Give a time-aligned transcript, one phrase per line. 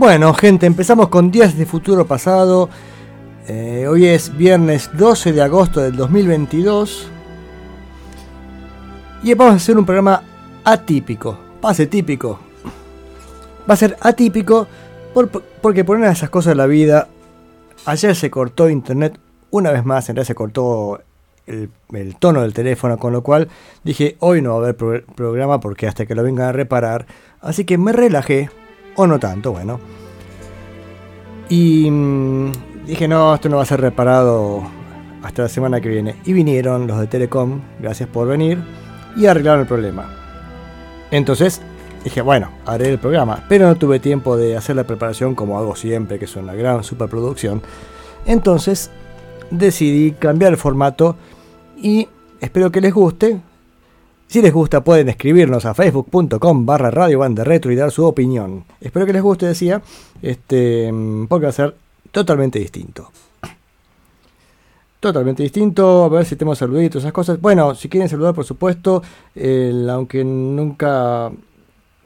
[0.00, 2.70] Bueno, gente, empezamos con Días de Futuro Pasado.
[3.46, 7.06] Eh, hoy es viernes 12 de agosto del 2022.
[9.22, 10.22] Y vamos a hacer un programa
[10.64, 11.38] atípico.
[11.60, 12.40] Pase típico.
[13.68, 14.66] Va a ser atípico
[15.60, 17.08] porque por una de esas cosas de la vida,
[17.84, 21.02] ayer se cortó internet una vez más, en realidad se cortó
[21.46, 21.68] el,
[22.18, 23.48] tono del teléfono, con lo cual
[23.84, 27.04] dije, hoy no va a haber programa porque hasta que lo vengan a reparar.
[27.42, 28.48] Así que me relajé
[28.96, 29.80] o no tanto, bueno.
[31.48, 32.52] Y mm,
[32.86, 34.62] dije, no, esto no va a ser reparado
[35.22, 36.16] hasta la semana que viene.
[36.24, 38.58] Y vinieron los de Telecom, gracias por venir,
[39.16, 40.08] y arreglaron el problema.
[41.10, 41.60] Entonces
[42.04, 45.74] dije, bueno, haré el programa, pero no tuve tiempo de hacer la preparación como hago
[45.76, 47.62] siempre, que es una gran superproducción.
[48.26, 48.90] Entonces
[49.50, 51.16] decidí cambiar el formato
[51.76, 52.08] y
[52.40, 53.40] espero que les guste.
[54.30, 58.64] Si les gusta pueden escribirnos a facebook.com barra radio y dar su opinión.
[58.80, 59.82] Espero que les guste, decía,
[60.22, 60.88] este,
[61.28, 61.74] porque va a ser
[62.12, 63.10] totalmente distinto.
[65.00, 67.40] Totalmente distinto, a ver si tenemos saluditos, esas cosas.
[67.40, 69.02] Bueno, si quieren saludar, por supuesto,
[69.88, 71.32] aunque nunca,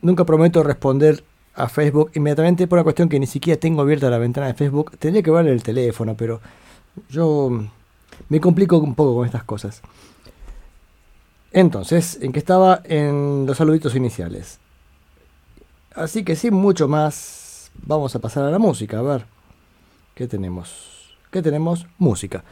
[0.00, 1.22] nunca prometo responder
[1.54, 4.92] a Facebook inmediatamente por una cuestión que ni siquiera tengo abierta la ventana de Facebook.
[4.98, 6.40] Tendría que ver el teléfono, pero
[7.10, 7.50] yo
[8.30, 9.82] me complico un poco con estas cosas.
[11.54, 12.80] Entonces, ¿en qué estaba?
[12.82, 14.58] En los saluditos iniciales.
[15.94, 18.98] Así que sin mucho más, vamos a pasar a la música.
[18.98, 19.24] A ver,
[20.16, 21.16] ¿qué tenemos?
[21.30, 21.86] ¿Qué tenemos?
[21.96, 22.42] Música.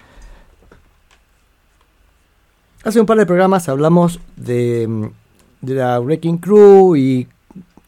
[2.84, 5.10] Hace un par de programas hablamos de,
[5.62, 7.26] la Wrecking Crew y,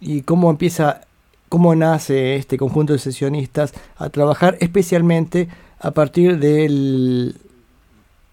[0.00, 1.02] y cómo empieza,
[1.48, 5.48] cómo nace este conjunto de sesionistas a trabajar especialmente
[5.78, 7.36] a partir del,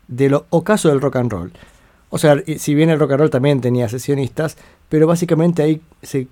[0.07, 1.53] del ocaso del rock and roll.
[2.11, 4.57] O sea, si bien el rock and roll también tenía sesionistas,
[4.89, 6.27] pero básicamente ahí se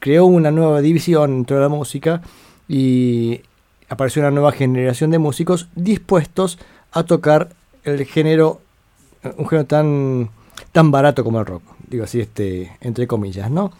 [0.00, 2.22] creó una nueva división dentro de la música
[2.66, 3.42] y
[3.88, 6.58] apareció una nueva generación de músicos dispuestos
[6.92, 7.50] a tocar
[7.84, 8.60] el género,
[9.36, 10.30] un género tan,
[10.72, 13.70] tan barato como el rock, digo así, este, entre comillas, ¿no?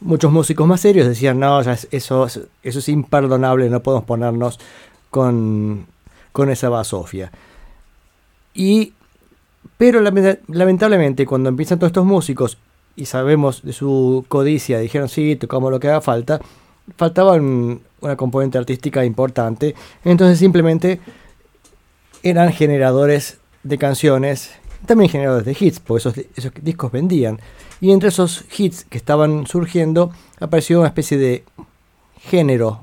[0.00, 4.60] Muchos músicos más serios decían, no, eso, eso es imperdonable, no podemos ponernos
[5.08, 5.86] con,
[6.32, 7.32] con esa basofia.
[8.52, 8.92] Y
[9.76, 12.58] pero lamentablemente cuando empiezan todos estos músicos
[12.94, 16.40] y sabemos de su codicia, dijeron sí, tocamos lo que haga falta,
[16.96, 21.00] faltaba una componente artística importante, entonces simplemente
[22.22, 24.52] eran generadores de canciones,
[24.86, 27.40] también generadores de hits, porque esos, discos vendían.
[27.80, 30.10] Y entre esos hits que estaban surgiendo
[30.40, 31.44] apareció una especie de
[32.20, 32.80] género,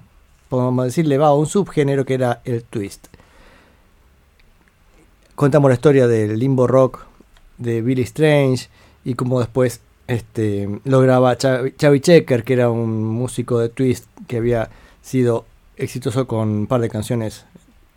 [0.49, 3.07] podemos decirle, va, un subgénero que era el twist
[5.35, 7.05] contamos la historia del limbo rock
[7.57, 8.69] de Billy Strange
[9.03, 14.37] y cómo después este, lo graba Chavi Checker, que era un músico de twist que
[14.37, 14.69] había
[15.01, 15.45] sido
[15.77, 17.45] exitoso con un par de canciones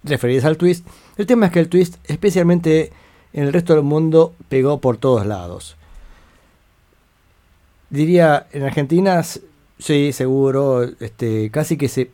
[0.05, 0.87] referidas al twist.
[1.17, 2.93] El tema es que el twist, especialmente
[3.33, 5.77] en el resto del mundo, pegó por todos lados.
[7.91, 9.23] Diría, en Argentina,
[9.79, 12.11] sí, seguro, este, casi que se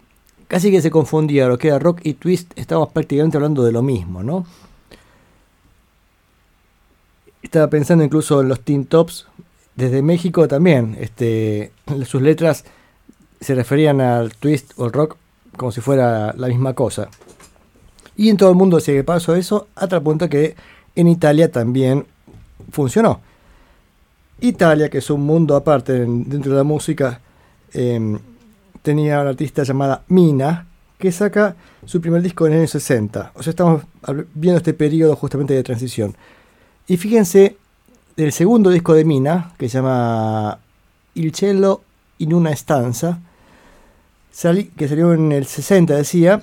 [0.48, 3.80] casi que se confundía lo que era rock y twist, estábamos prácticamente hablando de lo
[3.80, 4.44] mismo, ¿no?
[7.42, 9.26] Estaba pensando incluso en los Teen Tops
[9.76, 10.96] desde México también.
[11.00, 11.72] Este,
[12.06, 12.64] sus letras
[13.40, 15.16] se referían al twist o al rock
[15.56, 17.08] como si fuera la misma cosa.
[18.16, 20.54] Y en todo el mundo se pasó eso, a tal punto que
[20.94, 22.06] en Italia también
[22.70, 23.20] funcionó.
[24.40, 27.20] Italia, que es un mundo aparte dentro de la música,
[27.72, 28.18] em,
[28.82, 30.66] tenía una artista llamada Mina,
[30.98, 33.32] que saca su primer disco en el año 60.
[33.34, 33.82] O sea, estamos
[34.34, 36.14] viendo este periodo justamente de transición.
[36.86, 37.56] Y fíjense,
[38.16, 40.58] del segundo disco de Mina, que se llama
[41.14, 41.82] Il cielo
[42.18, 43.20] in una stanza,
[44.76, 46.42] que salió en el 60, decía,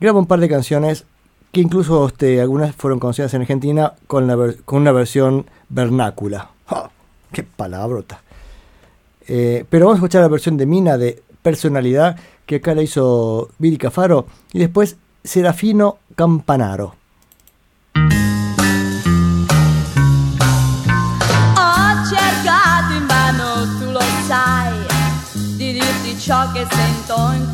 [0.00, 1.04] graba un par de canciones
[1.52, 4.30] que incluso este, algunas fueron conocidas en Argentina con,
[4.66, 6.50] una versión vernácula.
[7.32, 8.22] ¡Qué palabrota!
[9.26, 13.50] Eh, pero vamos a escuchar la versión de Mina de Personalidad, que acá la hizo
[13.58, 16.97] Billy Cafaro, y después Serafino Campanaro.
[26.28, 27.47] Shock in entonces.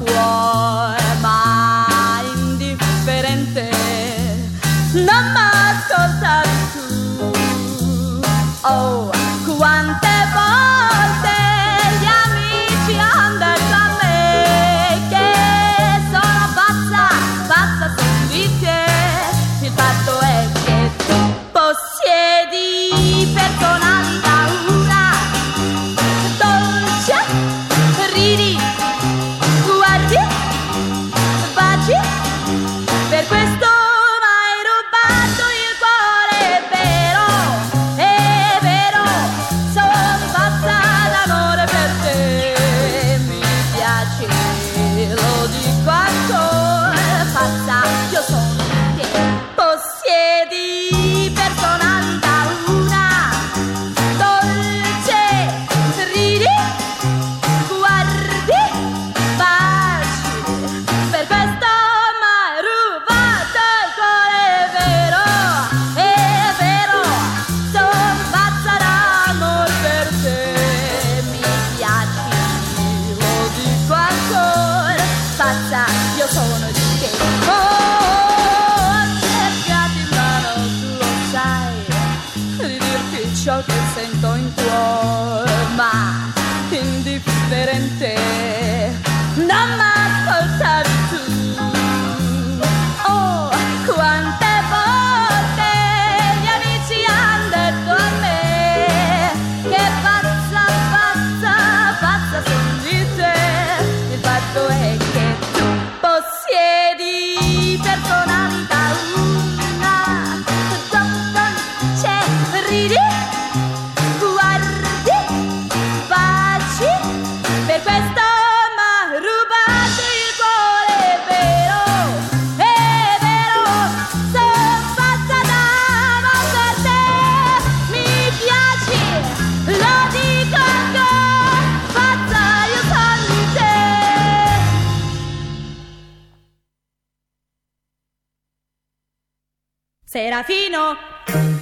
[140.35, 140.97] serafino,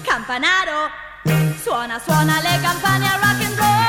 [0.02, 0.88] campanaro,
[1.62, 3.81] suona, suona le campane a rock and roll.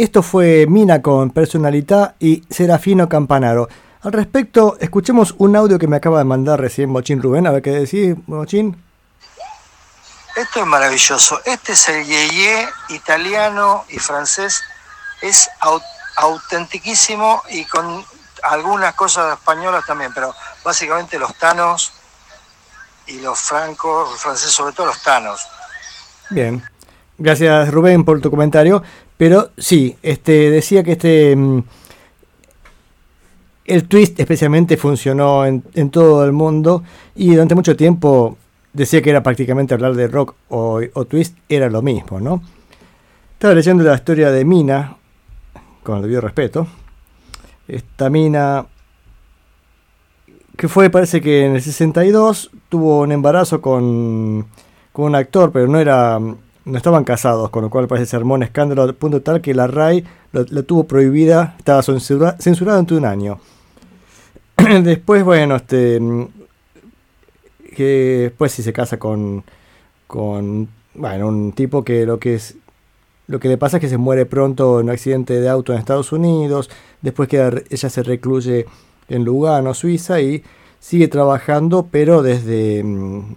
[0.00, 3.68] Esto fue Mina con Personalidad y Serafino Campanaro.
[4.00, 7.60] Al respecto, escuchemos un audio que me acaba de mandar recién Mochín Rubén, a ver
[7.60, 8.82] qué decís, Mochín.
[10.34, 11.42] Esto es maravilloso.
[11.44, 14.62] Este es el yeye italiano y francés.
[15.20, 15.82] Es aut
[16.16, 18.02] autentiquísimo y con
[18.44, 21.92] algunas cosas españolas también, pero básicamente los tanos
[23.06, 25.46] y los francos, los franceses, sobre todo los tanos.
[26.30, 26.66] Bien.
[27.18, 28.82] Gracias Rubén por tu comentario.
[29.20, 31.62] Pero sí, este, decía que este mm,
[33.66, 36.82] el twist especialmente funcionó en, en, todo el mundo
[37.14, 38.38] y durante mucho tiempo
[38.72, 42.42] decía que era prácticamente hablar de rock o, twist, era lo mismo, ¿no?
[43.34, 44.96] Estaba leyendo la historia de Mina,
[45.82, 46.66] con el debido respeto.
[47.68, 48.64] Esta Mina,
[50.56, 54.46] que fue, parece que en el 62, tuvo un embarazo con,
[54.92, 56.18] con un actor, pero no era
[56.70, 59.54] no estaban casados, con lo cual parece se armó un escándalo al punto tal que
[59.54, 63.40] la RAI lo, tuvo prohibida, estaba censura, censurado durante un año.
[64.82, 66.00] Después, bueno, este
[67.76, 69.44] que después si se casa con
[70.06, 72.56] con bueno, un tipo que lo que es
[73.28, 75.78] lo que le pasa es que se muere pronto en un accidente de auto en
[75.78, 76.68] Estados Unidos,
[77.00, 78.66] después queda, ella se recluye
[79.08, 80.42] en Lugano, Suiza y
[80.80, 83.36] sigue trabajando, pero desde mm,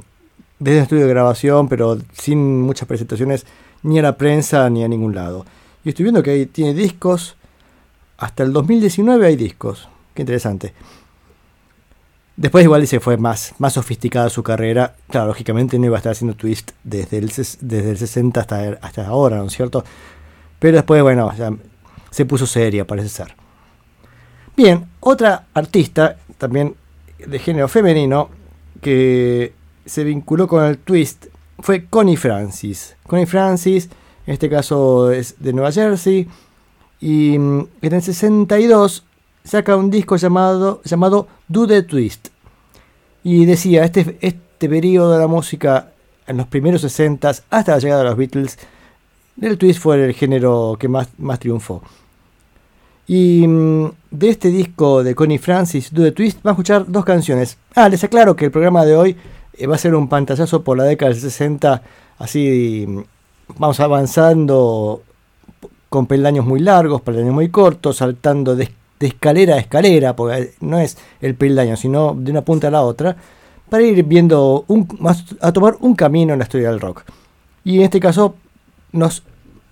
[0.63, 3.45] desde el estudio de grabación, pero sin muchas presentaciones
[3.83, 5.45] ni a la prensa ni a ningún lado.
[5.83, 7.35] Y estoy viendo que ahí tiene discos,
[8.17, 10.73] hasta el 2019 hay discos, qué interesante.
[12.35, 14.95] Después igual se fue más, más sofisticada su carrera.
[15.09, 19.05] Claro, lógicamente no iba a estar haciendo twist desde el, desde el 60 hasta, hasta
[19.05, 19.83] ahora, ¿no es cierto?
[20.57, 21.31] Pero después, bueno,
[22.09, 23.35] se puso seria, parece ser.
[24.55, 26.75] Bien, otra artista, también
[27.19, 28.29] de género femenino,
[28.81, 29.53] que
[29.85, 31.25] se vinculó con el twist
[31.59, 32.95] fue Connie Francis.
[33.07, 33.89] Connie Francis,
[34.27, 36.27] en este caso es de Nueva Jersey,
[36.99, 39.03] y en el 62
[39.43, 42.29] saca un disco llamado, llamado Do the Twist.
[43.23, 45.91] Y decía, este, este periodo de la música
[46.27, 48.59] en los primeros 60 hasta la llegada de los Beatles,
[49.41, 51.81] el twist fue el género que más, más triunfó.
[53.07, 53.45] Y
[54.11, 57.57] de este disco de Connie Francis, Do the Twist, va a escuchar dos canciones.
[57.75, 59.17] Ah, les aclaro que el programa de hoy
[59.69, 61.81] va a ser un pantallazo por la década del 60,
[62.17, 62.87] así
[63.57, 65.01] vamos avanzando
[65.89, 70.97] con peldaños muy largos, peldaños muy cortos, saltando de, escalera a escalera, porque no es
[71.21, 73.15] el peldaño, sino de una punta a la otra,
[73.69, 74.65] para ir viendo,
[75.41, 77.03] a tomar un camino en la historia del rock.
[77.63, 78.35] Y en este caso
[78.91, 79.23] nos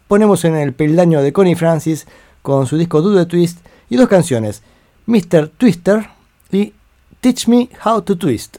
[0.07, 2.05] ponemos en el peldaño de Connie Francis
[2.41, 3.59] con su disco the Twist
[3.89, 4.61] y dos canciones,
[5.05, 5.50] Mr.
[5.57, 6.07] Twister
[6.51, 6.73] y
[7.19, 8.57] Teach Me How to Twist.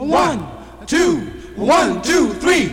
[0.00, 0.48] One,
[0.86, 1.26] two,
[1.56, 2.72] one, two, three.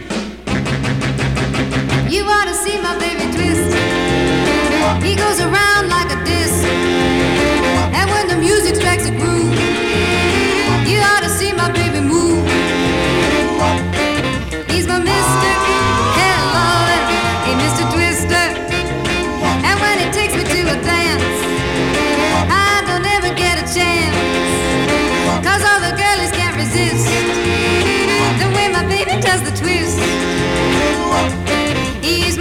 [2.08, 3.76] You ought to see my baby twist.
[5.04, 6.64] He goes around like a disc.
[6.64, 9.47] And when the music strikes a groove,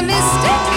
[0.00, 0.67] He's my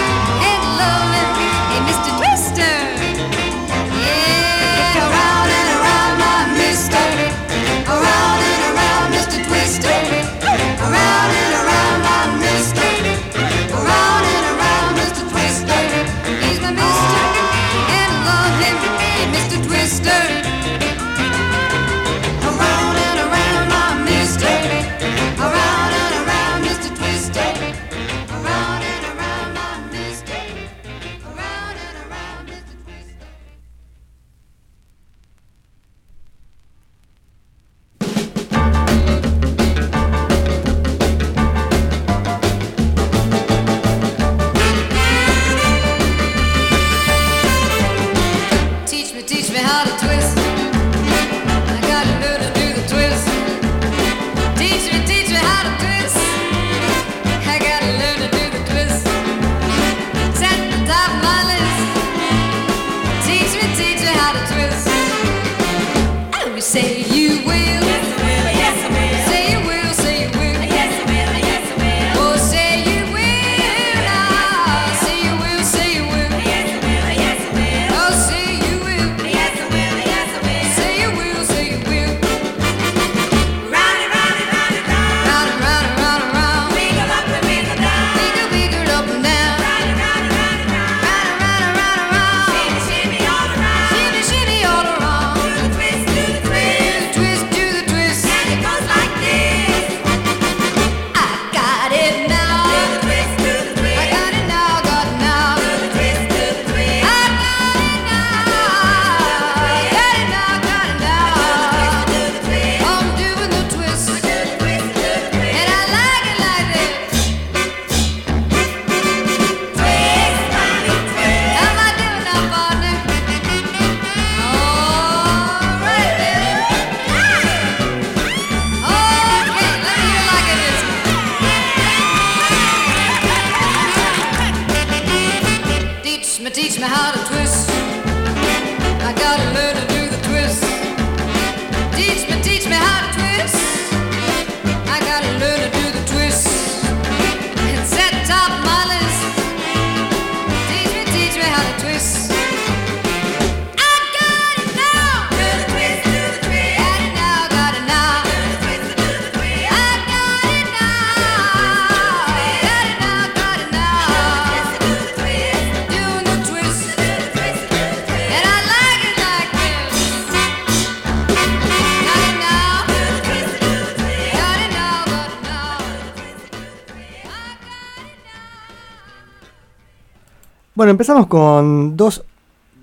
[180.82, 182.24] Bueno, empezamos con dos,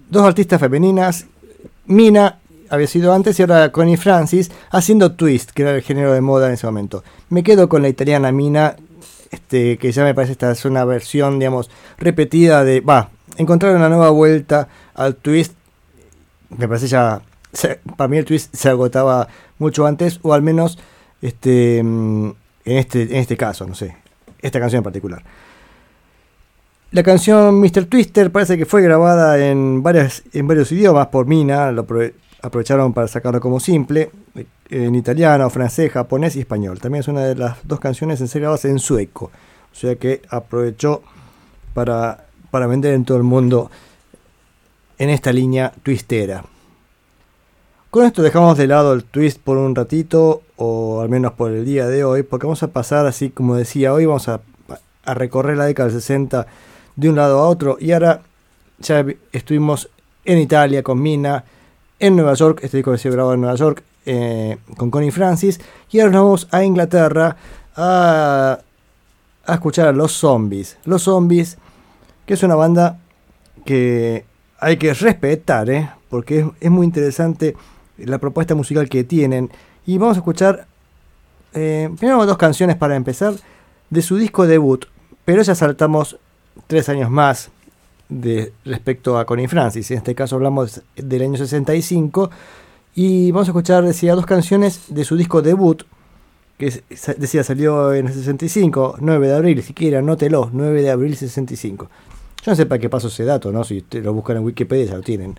[0.10, 1.26] dos artistas femeninas.
[1.86, 6.22] Mina había sido antes y ahora Connie Francis haciendo twist, que era el género de
[6.22, 7.04] moda en ese momento.
[7.28, 8.78] Me quedo con la italiana Mina,
[9.32, 12.80] este, que ya me parece esta es una versión, digamos, repetida de.
[12.80, 15.52] Va, encontrar una nueva vuelta al twist.
[16.58, 17.22] Me parece ya.
[17.52, 20.80] se- Para mí el twist se agotaba mucho antes, o al menos
[21.22, 22.28] este, mm,
[22.64, 23.98] en, este, en este caso, no sé.
[24.42, 25.22] Esta canción en particular.
[26.92, 27.86] La canción Mr.
[27.86, 32.94] Twister parece que fue grabada en, varias, en varios idiomas por Mina, lo aprove- aprovecharon
[32.94, 36.80] para sacarlo como simple, eh, en italiano, francés, japonés y español.
[36.80, 39.26] También es una de las dos canciones en ser en sueco,
[39.72, 41.04] o sea que aprovechó
[41.76, 43.70] para, para vender en todo el mundo
[44.98, 46.44] en esta línea twistera.
[47.92, 51.66] Con esto dejamos de lado el twist por un ratito, o al menos por el
[51.66, 54.42] día de hoy, porque vamos a pasar, así como decía hoy, vamos a
[55.06, 56.46] recorrer la década del 60
[57.00, 57.78] de un lado a otro.
[57.80, 58.22] Y ahora
[58.80, 59.90] ya vi- estuvimos
[60.26, 61.44] en Italia con Mina,
[62.00, 65.60] en Nueva York, este disco sido grabado en Nueva York eh, con Connie Francis.
[65.92, 67.36] Y ahora nos vamos a Inglaterra
[67.76, 68.60] a,
[69.48, 70.78] escuchar a Los Zombies.
[70.86, 71.58] Los Zombies,
[72.26, 73.00] que es una banda
[73.66, 74.26] que
[74.60, 75.90] hay que respetar, ¿eh?
[76.10, 77.56] porque es, es muy interesante
[77.98, 79.50] la propuesta musical que tienen.
[79.86, 80.68] Y vamos a escuchar
[81.54, 83.34] eh, primero dos canciones para empezar
[83.90, 84.86] de su disco debut,
[85.26, 86.18] pero ya saltamos
[86.68, 87.50] tres años más
[88.10, 89.92] de, respecto a Connie Francis.
[89.92, 92.30] En este caso hablamos del año 65
[92.96, 95.84] y vamos a escuchar, decía, dos canciones de su disco debut,
[96.58, 96.84] que
[97.18, 101.90] decía salió en el 65, 9 de abril, siquiera, anótelo, 9 de abril 65.
[102.44, 103.64] Yo no sé para qué paso ese dato, ¿no?
[103.64, 105.36] Si lo buscan en Wikipedia ya lo tienen.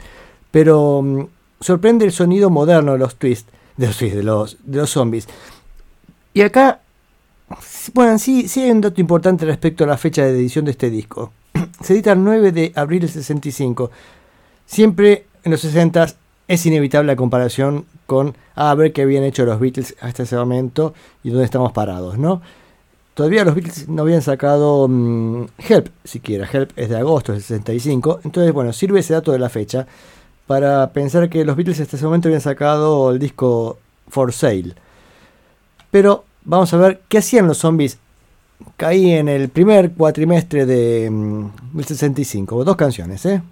[0.50, 1.26] Pero mm,
[1.60, 5.28] sorprende el sonido moderno de los twists, de los de los, de los zombies.
[6.32, 6.80] Y acá,
[7.94, 10.90] bueno, sí, sí hay un dato importante respecto a la fecha de edición de este
[10.90, 11.32] disco.
[11.80, 13.90] Se edita el 9 de abril del 65.
[14.66, 16.06] Siempre en los 60
[16.48, 20.36] es inevitable la comparación con ah, a ver qué habían hecho los Beatles hasta ese
[20.36, 22.42] momento y dónde estamos parados, ¿no?
[23.14, 26.48] Todavía los Beatles no habían sacado mm, Help, siquiera.
[26.50, 28.20] Help es de agosto del 65.
[28.24, 29.86] Entonces, bueno, sirve ese dato de la fecha
[30.46, 34.74] para pensar que los Beatles hasta ese momento habían sacado el disco For Sale.
[35.90, 37.98] Pero vamos a ver qué hacían los zombies.
[38.76, 42.64] Caí en el primer cuatrimestre de mm, del 65.
[42.64, 43.42] Dos canciones, ¿eh?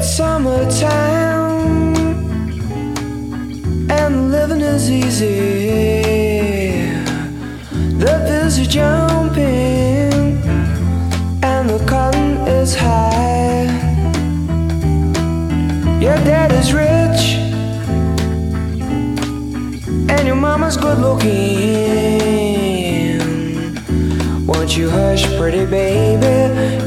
[0.00, 1.94] Summertime
[3.88, 5.68] and living is easy.
[16.58, 17.36] Is rich
[20.10, 21.28] and your mama's good looking.
[24.46, 26.77] Won't you hush, pretty baby?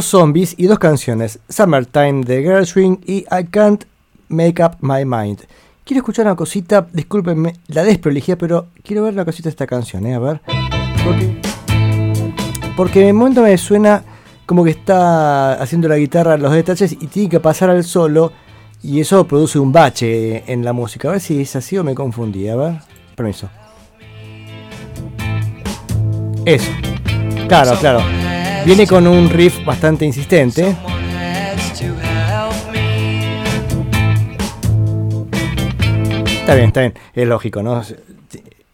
[0.00, 3.84] Los Zombies y dos canciones, Summertime de Gershwin y I Can't
[4.30, 5.40] Make Up My Mind.
[5.84, 10.06] Quiero escuchar una cosita, discúlpenme la desprolijidad, pero quiero ver una cosita de esta canción,
[10.06, 10.14] ¿eh?
[10.14, 10.40] a ver.
[11.04, 11.42] Porque,
[12.78, 14.02] porque en el momento me suena
[14.46, 18.32] como que está haciendo la guitarra los detalles y tiene que pasar al solo
[18.82, 21.08] y eso produce un bache en la música.
[21.08, 22.72] A ver si es así o me confundí, a ver.
[23.14, 23.50] Permiso.
[26.46, 26.70] Eso.
[27.48, 28.29] Claro, claro.
[28.64, 30.76] Viene con un riff bastante insistente.
[36.40, 36.94] Está bien, está bien.
[37.14, 37.82] Es lógico, ¿no?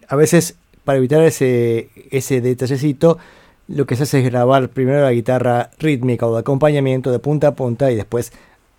[0.09, 3.19] A veces, para evitar ese, ese detallecito,
[3.69, 7.49] lo que se hace es grabar primero la guitarra rítmica o de acompañamiento de punta
[7.49, 8.33] a punta y después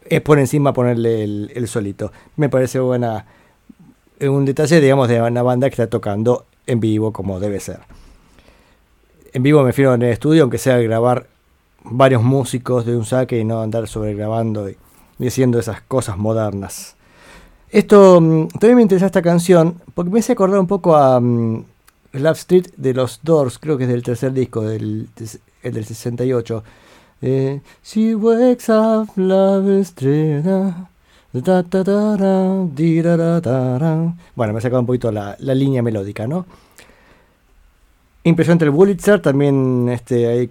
[0.10, 2.12] es por encima ponerle el solito.
[2.36, 3.26] Me parece buena.
[4.20, 7.80] Un detalle, digamos, de una banda que está tocando en vivo como debe ser.
[9.38, 11.28] En vivo me refiero en el estudio, aunque sea grabar
[11.84, 14.78] varios músicos de un saque y no andar sobregrabando y,
[15.28, 16.96] haciendo esas cosas modernas.
[17.70, 21.64] Esto mm, también me interesa esta canción porque me hace acordar un poco a mm,
[22.14, 25.08] Love Street de los Doors, creo que es del tercer disco, del,
[25.62, 26.64] el del 68.
[27.22, 30.42] Eh, She wakes up Love Street.
[30.42, 30.90] da,
[31.62, 31.84] da,
[33.78, 34.16] da.
[34.36, 36.48] Bueno, me ha sacado un poquito la línea melódica, ¿no?
[38.28, 40.50] Impresionante el Pulitzer, también este, ahí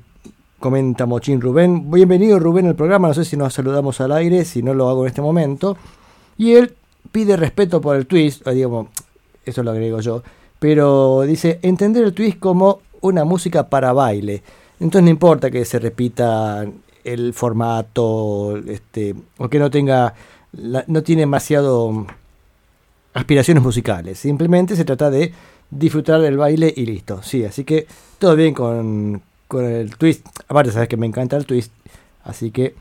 [0.58, 1.90] comenta Mochín Rubén.
[1.90, 5.02] Bienvenido Rubén al programa, no sé si nos saludamos al aire, si no lo hago
[5.02, 5.76] en este momento.
[6.38, 6.74] Y él
[7.12, 8.86] pide respeto por el twist, digamos,
[9.44, 10.22] eso lo agrego yo,
[10.58, 14.42] pero dice entender el twist como una música para baile.
[14.80, 16.64] Entonces no importa que se repita
[17.04, 20.14] el formato, este, o que no tenga,
[20.54, 22.06] no tiene demasiado
[23.12, 24.18] aspiraciones musicales.
[24.18, 25.34] Simplemente se trata de
[25.70, 27.22] disfrutar del baile y listo.
[27.22, 27.86] Sí, así que
[28.18, 30.26] todo bien con, con el twist.
[30.48, 31.72] Aparte, sabes que me encanta el twist,
[32.24, 32.74] así que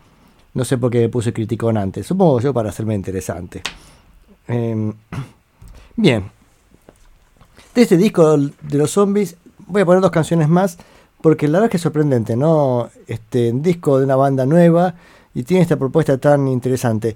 [0.53, 2.07] no sé por qué me puse criticón antes.
[2.07, 3.61] Supongo yo para hacerme interesante.
[4.47, 4.93] Em,
[5.95, 6.31] bien.
[7.73, 9.35] De este disco de los zombies
[9.67, 10.77] voy a poner dos canciones más
[11.21, 12.89] porque la verdad es que es sorprendente, ¿no?
[13.07, 14.95] Este disco de una banda nueva
[15.33, 17.15] y tiene esta propuesta tan interesante.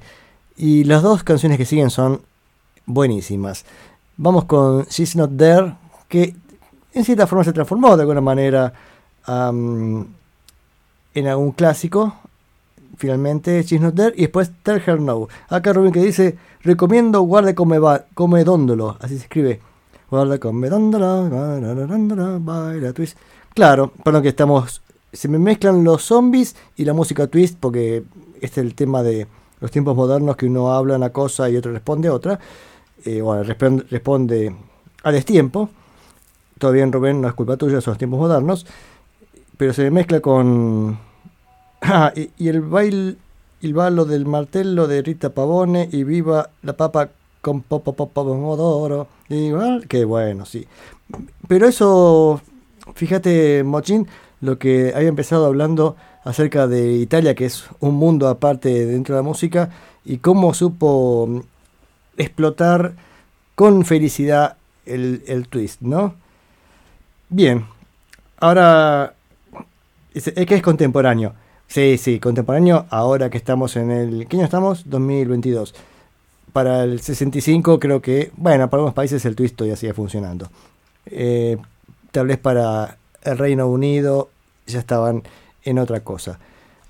[0.58, 2.22] Y las dos canciones que siguen son
[2.86, 3.66] buenísimas.
[4.22, 5.76] Vamos con She's Not There,
[6.10, 6.36] que
[6.94, 8.74] en cierta forma se transformó de alguna manera
[9.26, 10.08] en
[11.28, 12.16] algún clásico.
[12.98, 14.14] Finalmente, She's Not There.
[14.18, 15.30] Y después Tell Her No.
[15.48, 18.98] Acá Rubén que dice, recomiendo guarde come, va, come dóndolo.
[19.00, 19.62] Así se escribe.
[20.12, 23.18] Guarda come dóndolo, guarda dóndolo, baila twist.
[23.54, 24.82] Claro, perdón que estamos...
[25.14, 28.04] Se me mezclan los zombies y la música twist porque
[28.42, 29.28] este es el tema de,
[29.60, 32.40] los tiempos modernos que uno habla una cosa y otro responde otra,
[33.06, 34.56] eh, bueno, responde, responde
[35.04, 35.70] a destiempo.
[36.58, 38.66] Todo bien, Rubén, no es culpa tuya, son los tiempos modernos,
[39.58, 41.00] pero se mezcla con...
[41.82, 43.16] Ah, y, y el baile,
[43.62, 47.10] el balo del martello de Rita Pavone y viva la papa
[47.42, 49.08] con popo pomodoro.
[49.30, 50.68] Igual, que bueno, sí.
[51.48, 52.42] Pero eso,
[52.96, 54.08] fíjate, Mochín,
[54.42, 59.20] lo que había empezado hablando acerca de Italia, que es un mundo aparte dentro de
[59.22, 59.70] la música,
[60.06, 61.44] y cómo supo
[62.20, 62.94] explotar
[63.56, 66.14] con felicidad el, el twist, ¿no?
[67.30, 67.66] Bien,
[68.40, 69.16] ahora
[70.14, 71.34] es, que es contemporáneo.
[71.68, 74.28] Sí, sí, contemporáneo ahora que estamos en el...
[74.28, 74.90] ¿Qué año estamos?
[74.90, 75.76] 2022.
[76.52, 80.50] Para el 65 creo que, bueno, para algunos países el twist todavía sigue funcionando.
[81.06, 81.58] Eh,
[82.12, 84.30] tal vez para el Reino Unido
[84.66, 85.24] ya estaban
[85.64, 86.40] en otra cosa.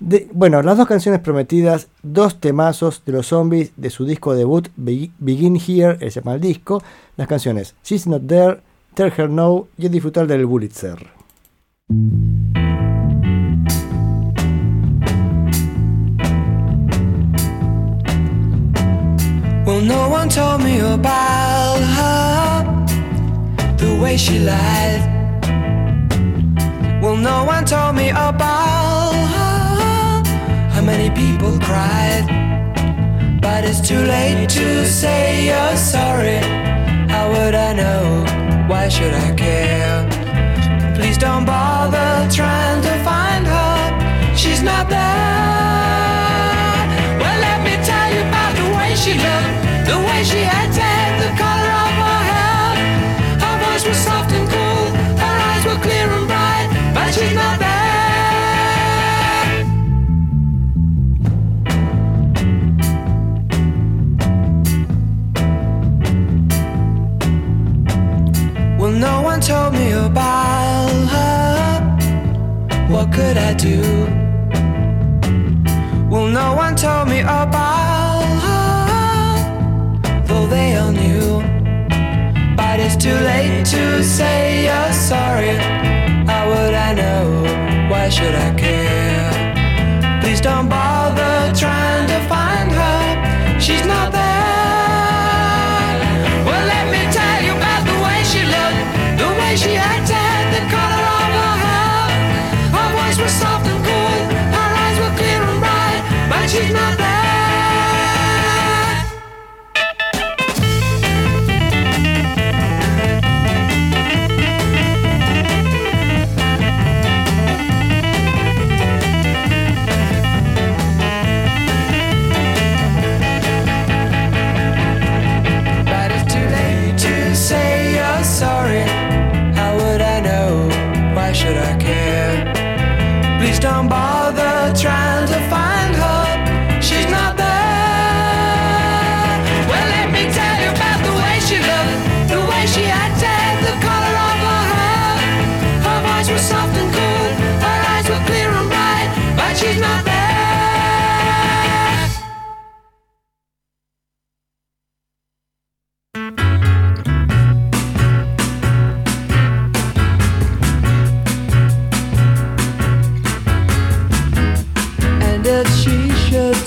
[0.00, 4.68] De- bueno, las dos canciones prometidas, dos temazos de los zombies de su disco debut,
[4.76, 6.82] Be- Begin Here, ese se llama el disco.
[7.16, 8.60] Las canciones She's Not There,
[8.94, 10.98] Tell Her No y a disfrutar del Bulitzer.
[19.66, 25.02] Well, no one told me about her, the way she lied.
[27.02, 28.79] Well, no one told me about
[30.80, 32.24] how many people cried.
[33.42, 36.40] But it's too late to say you're sorry.
[37.12, 38.24] How would I know?
[38.66, 40.08] Why should I care?
[40.96, 43.76] Please don't bother trying to find her.
[44.34, 44.98] She's not there.
[47.20, 49.56] Well, let me tell you about the way she looked,
[70.10, 71.80] about her.
[72.92, 73.80] What could I do?
[76.10, 81.28] Well, no one told me about her, though they all knew.
[82.56, 85.54] But it's too late to say you're sorry.
[86.30, 87.24] How would I know?
[87.90, 89.30] Why should I care?
[90.20, 92.59] Please don't bother trying to find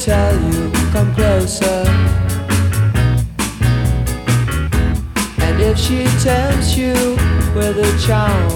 [0.03, 1.85] tell you, come closer.
[5.39, 6.93] And if she tempts you
[7.55, 8.49] with a charm,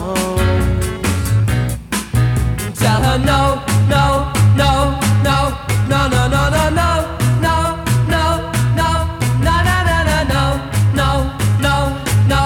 [2.75, 5.39] tell her no, no, no, no,
[5.87, 7.13] no, no, no, no, no.
[7.39, 7.55] No,
[8.09, 8.23] no,
[8.75, 8.89] no,
[9.47, 10.43] no, no, no, no,
[10.99, 11.11] no,
[11.61, 11.77] no,
[12.27, 12.41] no,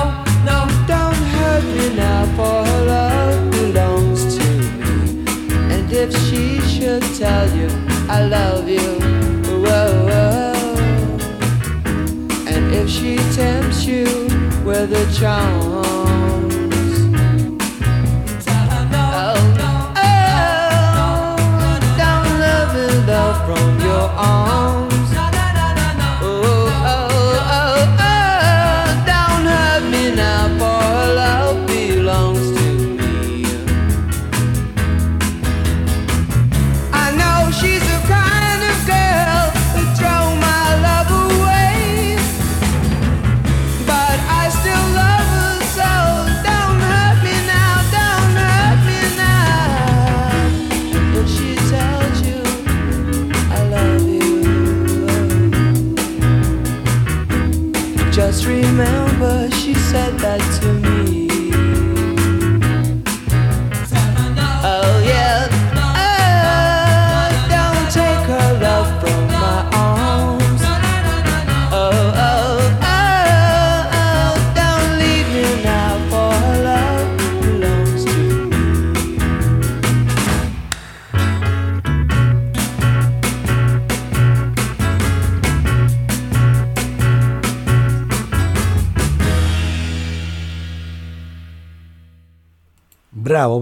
[0.46, 0.58] no.
[0.86, 4.46] Don't hurt me now, for her love belongs to
[4.80, 5.26] me.
[5.74, 9.00] And if she should tell you I love you,
[9.64, 10.54] whoa, whoa.
[12.46, 14.04] And if she tempts you
[14.66, 16.54] with a charms,
[18.50, 19.38] oh,
[19.96, 20.20] oh,
[21.98, 24.81] don't let me love from your arms.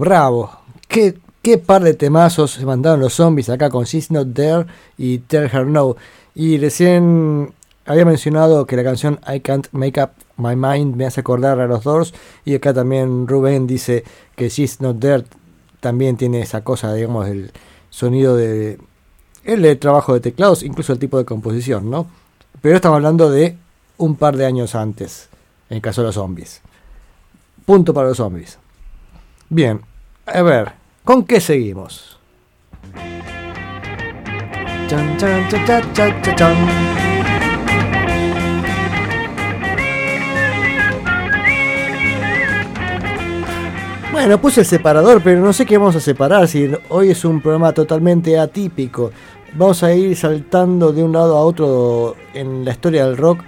[0.00, 0.50] Bravo.
[0.88, 4.64] ¿Qué, qué par de temazos se mandaron los zombies acá con She's Not There
[4.96, 5.94] y Tell Her No.
[6.34, 7.52] Y recién
[7.84, 11.66] había mencionado que la canción I Can't Make Up My Mind me hace acordar a
[11.66, 12.14] los Doors.
[12.46, 14.02] Y acá también Rubén dice
[14.36, 15.24] que She's Not There
[15.80, 17.52] también tiene esa cosa, digamos, el
[17.90, 18.78] sonido de.
[19.44, 22.06] El trabajo de teclados, incluso el tipo de composición, ¿no?
[22.62, 23.58] Pero estamos hablando de
[23.98, 25.28] un par de años antes,
[25.68, 26.62] en caso de los zombies.
[27.66, 28.58] Punto para los zombies.
[29.50, 29.82] Bien,
[30.26, 30.72] a ver,
[31.04, 32.18] ¿con qué seguimos?
[44.12, 46.48] Bueno, puse el separador, pero no sé qué vamos a separar.
[46.48, 49.12] Si hoy es un programa totalmente atípico.
[49.54, 53.40] Vamos a ir saltando de un lado a otro en la historia del rock.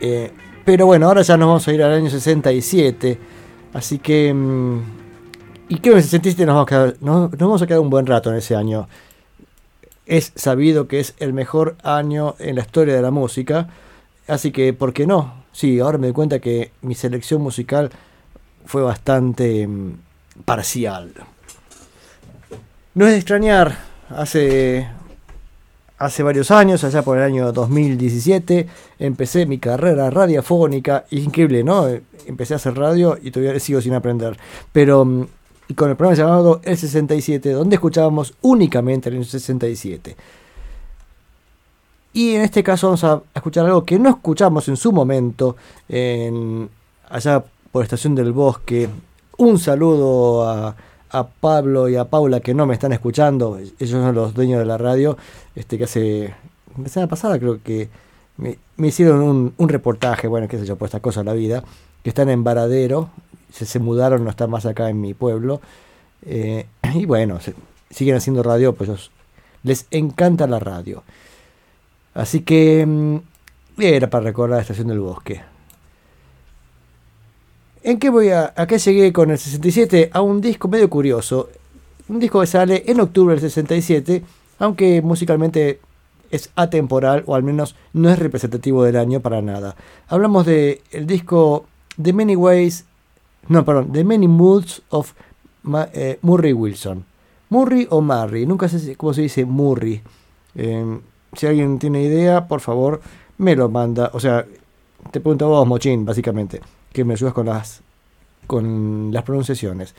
[0.00, 0.32] Eh,
[0.64, 3.18] pero bueno, ahora ya nos vamos a ir al año 67.
[3.74, 4.32] Así que.
[4.32, 4.99] mm,
[5.70, 7.88] y creo que en el 67 nos vamos, a quedar, nos- vamos a quedar un
[7.90, 8.88] buen rato en ese año.
[10.06, 13.68] Es sabido que es el mejor año en la historia de la música.
[14.26, 15.34] Así que, ¿por qué no?
[15.52, 17.90] Sí, ahora me doy cuenta que mi selección musical
[18.66, 19.92] fue bastante mm,
[20.44, 21.12] parcial.
[22.94, 23.76] No es de extrañar,
[24.10, 24.88] hace,
[25.98, 28.66] hace varios años, allá por el año 2017,
[28.98, 31.04] empecé mi carrera radiofónica.
[31.10, 31.86] Increíble, ¿no?
[32.26, 34.36] Empecé a hacer radio y todavía sigo sin aprender.
[34.72, 35.26] Pero mm,
[35.70, 40.16] y con el programa llamado El 67, donde escuchábamos únicamente el año 67.
[42.12, 45.54] Y en este caso vamos a escuchar algo que no escuchamos en su momento,
[45.88, 46.68] en,
[47.08, 48.88] allá por Estación del Bosque.
[49.36, 50.74] Un saludo a,
[51.40, 53.56] Pablo y a Paula que no me están escuchando.
[53.56, 55.16] Ellos son los dueños de la radio,
[55.54, 56.34] este que hace
[56.82, 57.88] la semana pasada creo que
[58.38, 58.58] me,
[58.88, 61.62] hicieron un, reportaje, bueno, qué sé yo, por esta cosa la vida,
[62.02, 63.10] que están en Varadero,
[63.52, 65.60] se, se mudaron, no están más acá en mi pueblo.
[66.22, 67.38] eh, y bueno,
[67.90, 69.10] siguen haciendo radio, pues
[69.62, 71.02] les encanta la radio.
[72.14, 73.16] Así que mm,
[73.78, 75.42] era para recordar la estación del bosque.
[77.82, 78.52] ¿En qué voy a.?
[78.56, 80.10] ¿A qué llegué con el 67?
[80.12, 81.48] A un disco medio curioso.
[82.08, 84.22] Un disco que sale en octubre del 67,
[84.58, 85.80] aunque musicalmente
[86.30, 89.76] es atemporal, o al menos no es representativo del año para nada.
[90.08, 91.66] Hablamos de el disco
[92.00, 92.84] The Many Ways.
[93.50, 95.12] No, perdón, The Many Moods of
[95.92, 97.04] eh, Murray Wilson.
[97.48, 100.00] Murray o Murray, nunca sé cómo se dice Murray.
[100.54, 101.00] Eh,
[101.32, 103.00] si alguien tiene idea, por favor,
[103.38, 104.12] me lo manda.
[104.14, 104.46] O sea,
[105.10, 106.60] te pregunto a vos, Mochín, básicamente,
[106.92, 107.82] que me ayudas con las,
[108.46, 109.96] con las pronunciaciones.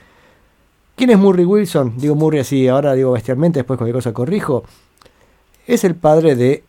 [0.96, 1.96] ¿Quién es Murray Wilson?
[1.98, 4.64] Digo Murray así, ahora digo bestialmente, después cualquier cosa corrijo.
[5.68, 6.64] Es el padre de,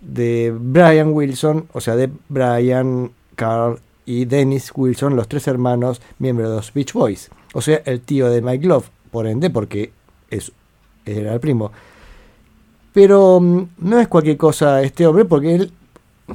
[0.00, 6.48] de Brian Wilson, o sea, de Brian, Carl y Dennis Wilson, los tres hermanos miembros
[6.48, 7.28] de los Beach Boys.
[7.52, 9.92] O sea, el tío de Mike Love, por ende, porque
[10.30, 10.52] es,
[11.04, 11.72] era el primo.
[12.92, 15.72] Pero mm, no es cualquier cosa este hombre, porque él,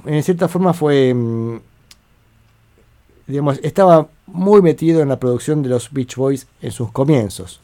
[0.05, 1.13] en cierta forma, fue.
[1.13, 1.59] mm,
[3.27, 7.61] digamos, estaba muy metido en la producción de los Beach Boys en sus comienzos.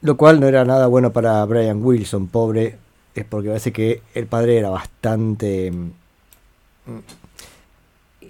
[0.00, 2.78] Lo cual no era nada bueno para Brian Wilson, pobre,
[3.14, 5.70] es porque parece que el padre era bastante.
[5.70, 7.23] mm,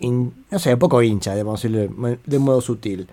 [0.01, 3.09] no sé, un poco hincha, decirlo de modo sutil.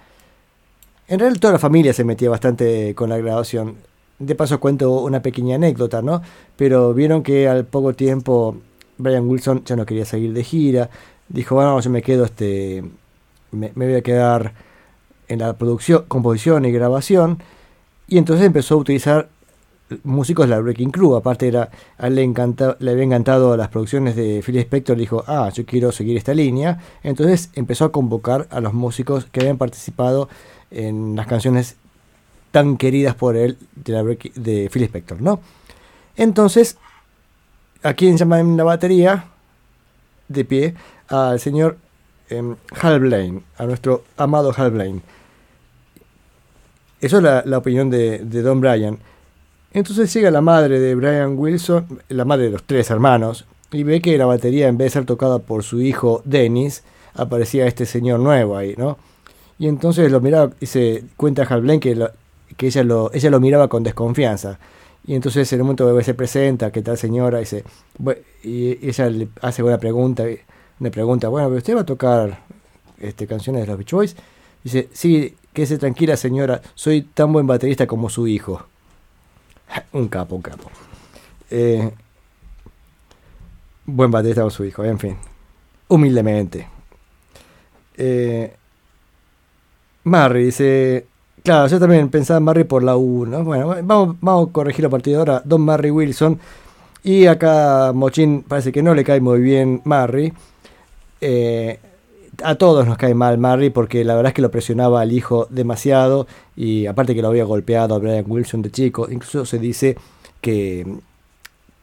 [1.07, 3.75] En realidad toda la familia se metía bastante con la grabación.
[4.19, 6.21] De paso cuento una pequeña anécdota, ¿no?
[6.55, 8.55] Pero vieron que al poco tiempo
[8.97, 10.89] Brian Wilson ya no quería seguir de gira.
[11.27, 12.83] Dijo, bueno, yo me quedo, este,
[13.51, 14.53] me, me voy a quedar
[15.27, 17.41] en la producción, composición y grabación.
[18.07, 19.29] Y entonces empezó a utilizar
[20.03, 21.15] músicos de la Breaking Crew.
[21.15, 24.97] Aparte era, a él le, encanta, le había encantado las producciones de Phil Spector.
[24.97, 26.79] Dijo, ah, yo quiero seguir esta línea.
[27.03, 30.29] Entonces empezó a convocar a los músicos que habían participado
[30.71, 31.75] en las canciones
[32.51, 35.39] tan queridas por él de, la de Phil Spector, ¿no?
[36.15, 36.77] Entonces,
[37.83, 39.25] ¿a quién llama en la batería?
[40.27, 40.75] De pie,
[41.07, 41.77] al señor
[42.29, 45.01] em, Hal Blaine, a nuestro amado Hal Blaine.
[46.99, 48.99] Eso es la, opinión de Don Bryan.
[49.73, 54.01] Entonces llega la madre de Brian Wilson, la madre de los tres hermanos, y ve
[54.01, 58.19] que la batería, en vez de ser tocada por su hijo Dennis, aparecía este señor
[58.19, 58.97] nuevo ahí, ¿no?
[59.57, 62.11] Y entonces lo miraba y se cuenta Hal Blaine que, lo-
[62.57, 64.59] que ella, lo, ella lo miraba con desconfianza.
[65.07, 67.41] Y entonces en un momento se presenta, ¿qué tal señora?
[67.41, 67.45] Y,
[67.97, 70.23] "Bu- y ella le hace una pregunta,
[70.79, 72.39] una pregunta, bueno, ¿pero ¿usted va a tocar
[72.99, 74.15] este, canciones de los Beach Boys?
[74.63, 78.65] Dice, sí, quédese tranquila señora, soy tan buen baterista como su hijo.
[79.93, 80.69] un capo, un capo.
[81.49, 81.91] Eh,
[83.85, 85.17] buen baterista como su hijo, en fin.
[85.87, 86.67] Humildemente.
[87.97, 88.55] Eh,
[90.03, 91.05] Marry dice.
[91.43, 93.43] Claro, yo también pensaba en Marry por la U, ¿no?
[93.43, 95.41] Bueno, vamos, vamos a corregirlo a partir de ahora.
[95.43, 96.39] Don Marry Wilson.
[97.03, 100.31] Y acá Mochín parece que no le cae muy bien Marry.
[101.19, 101.79] Eh,
[102.43, 105.47] a todos nos cae mal Marry porque la verdad es que lo presionaba al hijo
[105.49, 106.27] demasiado.
[106.55, 109.07] Y aparte que lo había golpeado a Brian Wilson de chico.
[109.09, 109.97] Incluso se dice
[110.39, 110.85] que,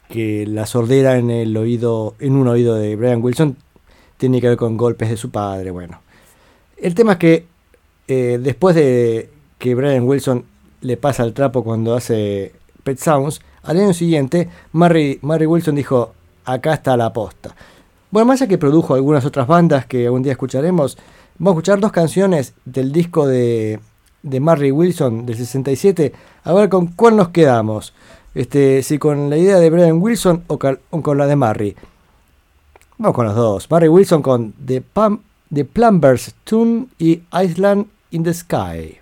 [0.08, 3.56] que la sordera en el oído, en un oído de Brian Wilson
[4.16, 5.70] tiene que ver con golpes de su padre.
[5.70, 6.00] Bueno,
[6.76, 7.46] el tema es que
[8.08, 10.44] eh, después de que Brian Wilson
[10.80, 12.52] le pasa el trapo cuando hace
[12.84, 16.12] Pet Sounds, al año siguiente, Murray, Murray Wilson dijo:
[16.44, 17.54] Acá está la posta.
[18.10, 20.96] Bueno, más allá que produjo algunas otras bandas que algún día escucharemos,
[21.38, 23.80] vamos a escuchar dos canciones del disco de,
[24.22, 26.12] de Murray Wilson del 67.
[26.44, 27.92] A ver con cuál nos quedamos.
[28.34, 31.76] Este, si con la idea de Brian Wilson o, con la de Murray.
[32.98, 33.70] Vamos con los dos.
[33.70, 35.20] Murray Wilson con The, Pam,
[35.52, 38.97] The Plumbers Tune y Island in the Sky.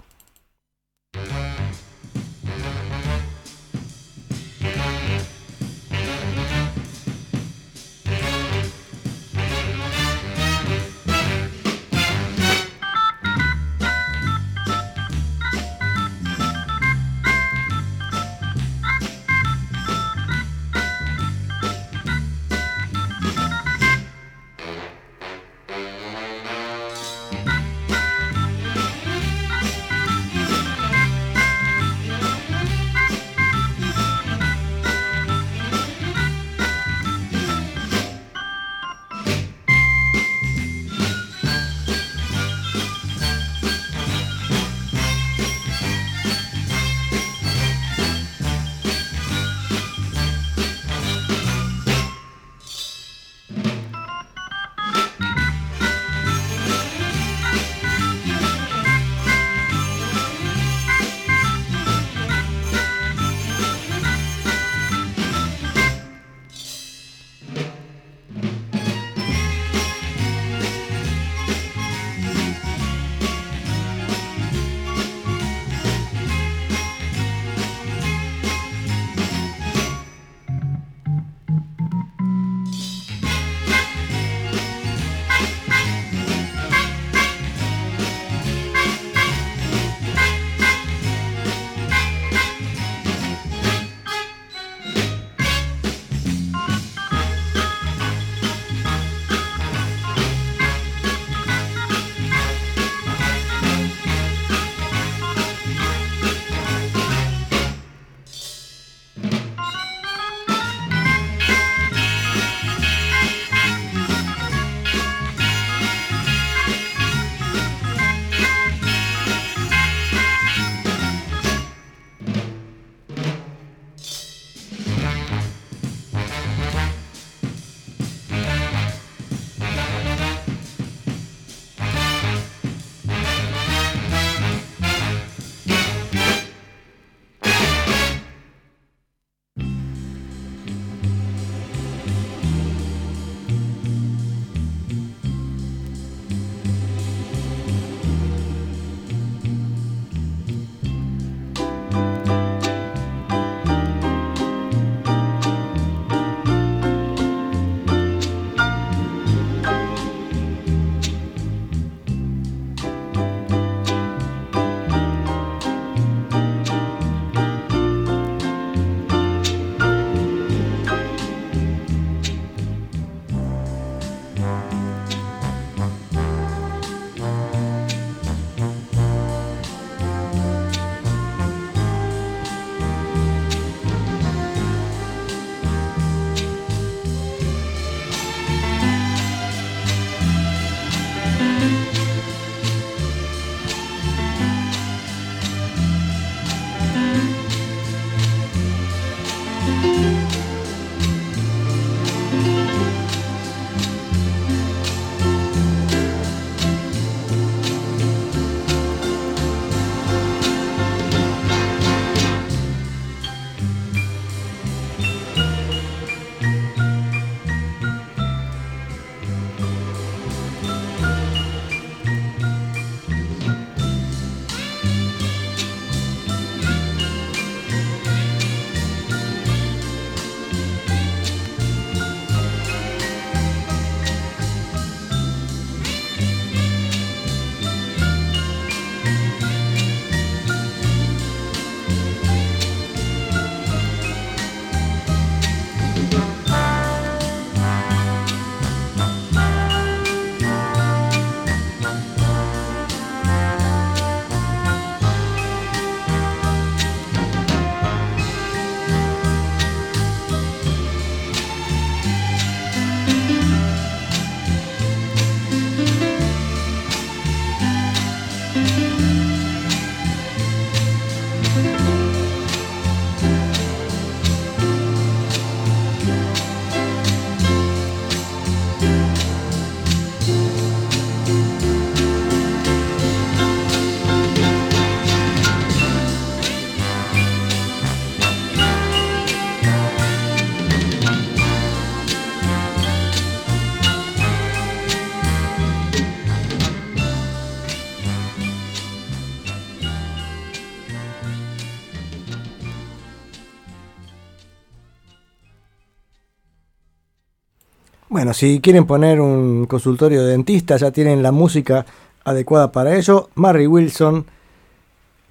[308.36, 311.86] Si quieren poner un consultorio de dentista, ya tienen la música
[312.22, 313.30] adecuada para ello.
[313.34, 314.26] Mary Wilson.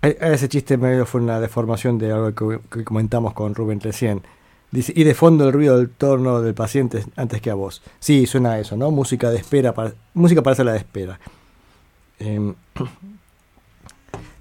[0.02, 4.24] Eh, Ese chiste medio fue una deformación de algo que, comentamos con Rubén recién.
[4.72, 7.84] Dice, y de fondo el ruido del torno del paciente antes que a vos.
[8.00, 8.90] Sí, suena a eso, ¿no?
[8.90, 11.20] Música de espera, para, música para hacer la de espera.
[12.18, 12.56] Em,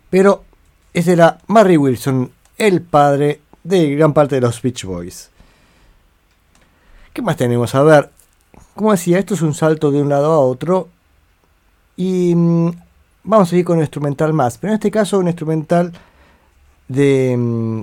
[0.09, 0.43] pero
[0.95, 5.29] ese era Mary Wilson, el padre de gran parte de los Beach Boys.
[7.13, 7.75] ¿Qué más tenemos?
[7.75, 8.11] A ver,
[8.75, 10.89] como decía, esto es un salto de un lado a otro.
[11.97, 12.71] Y mm,
[13.25, 14.59] vamos a seguir con un instrumental más.
[14.59, 15.93] Pero en este caso un instrumental
[16.89, 17.83] de mm,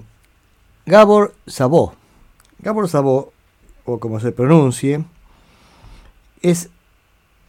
[0.86, 1.94] Gabor Sabó.
[2.60, 3.32] Gabor Sabó,
[3.86, 5.04] o como se pronuncie,
[6.42, 6.70] es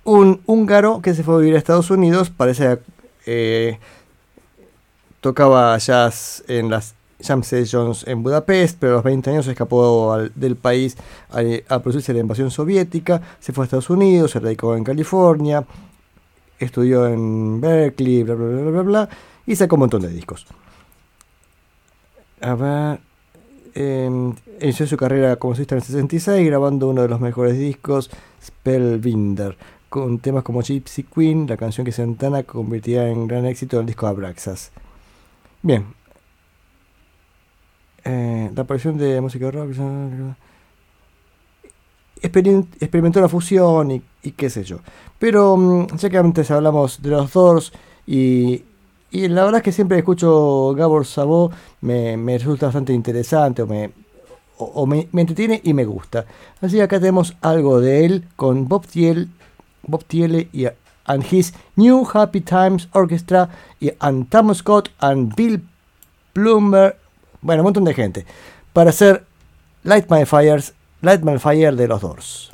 [0.04, 2.30] un húngaro que se fue a vivir a Estados Unidos.
[2.30, 2.78] Parece
[3.26, 3.78] eh,
[5.20, 10.18] tocaba jazz en las jam sessions en Budapest, pero a los 20 años se escapó
[10.34, 10.96] del país
[11.30, 15.64] a, producirse la invasión soviética, se fue a Estados Unidos, se radicó en California,
[16.58, 19.08] estudió en Berkeley, bla, bla, bla, bla, bla,
[19.46, 20.46] y sacó un montón de discos.
[22.40, 23.00] A ver,
[23.74, 24.10] eh,
[24.60, 28.10] inició su carrera como solista en el 66, grabando uno de los mejores discos,
[28.42, 29.56] Spellbinder,
[29.88, 33.86] con temas como Gypsy Queen, la canción que Santana convertía en gran éxito en el
[33.86, 34.72] disco Abraxas.
[35.62, 36.01] Bien.
[38.04, 39.70] Eh, la aparición de música rock.
[42.20, 44.78] experim- experimentó la fusión y, qué sé yo.
[45.18, 47.72] Pero mm, ya que antes hablamos de los Doors
[48.06, 48.64] y,
[49.10, 51.50] y la verdad es que siempre escucho Gabor Sabó
[51.80, 53.92] me, resulta bastante interesante o me,
[54.58, 56.24] o, me, entretiene y me gusta.
[56.60, 59.28] Así que acá tenemos algo de él con Bob Thiel,
[59.82, 60.66] Bob Thiele y
[61.04, 63.48] and his New Happy Times Orchestra
[63.80, 65.60] y and Tom Scott and Bill
[66.32, 66.96] Plumber,
[67.42, 68.24] bueno, un montón de gente,
[68.72, 69.24] para hacer
[69.82, 72.51] Light My Fires, Light My Fire de los Doors.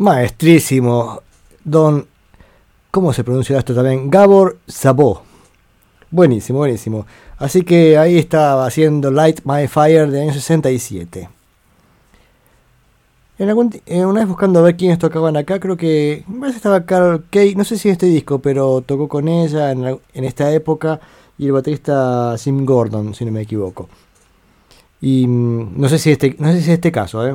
[0.00, 1.20] Maestrísimo.
[1.62, 2.06] Don.
[2.90, 4.10] ¿Cómo se pronuncia esto también?
[4.10, 5.22] Gabor Zabó.
[6.10, 7.06] Buenísimo, buenísimo.
[7.36, 11.28] Así que ahí estaba haciendo Light My Fire del año 67.
[13.38, 16.40] En algún, ti- eh, una vez buscando a ver quiénes tocaban acá, creo que me
[16.40, 19.84] parece estaba Carol Kay, no sé si en este disco, pero tocó con ella en,
[20.14, 20.98] en esta época
[21.38, 23.88] y el baterista Jim Gordon, si no me equivoco.
[25.02, 27.34] Y mm, no sé si este, no sé si es este caso, ¿eh?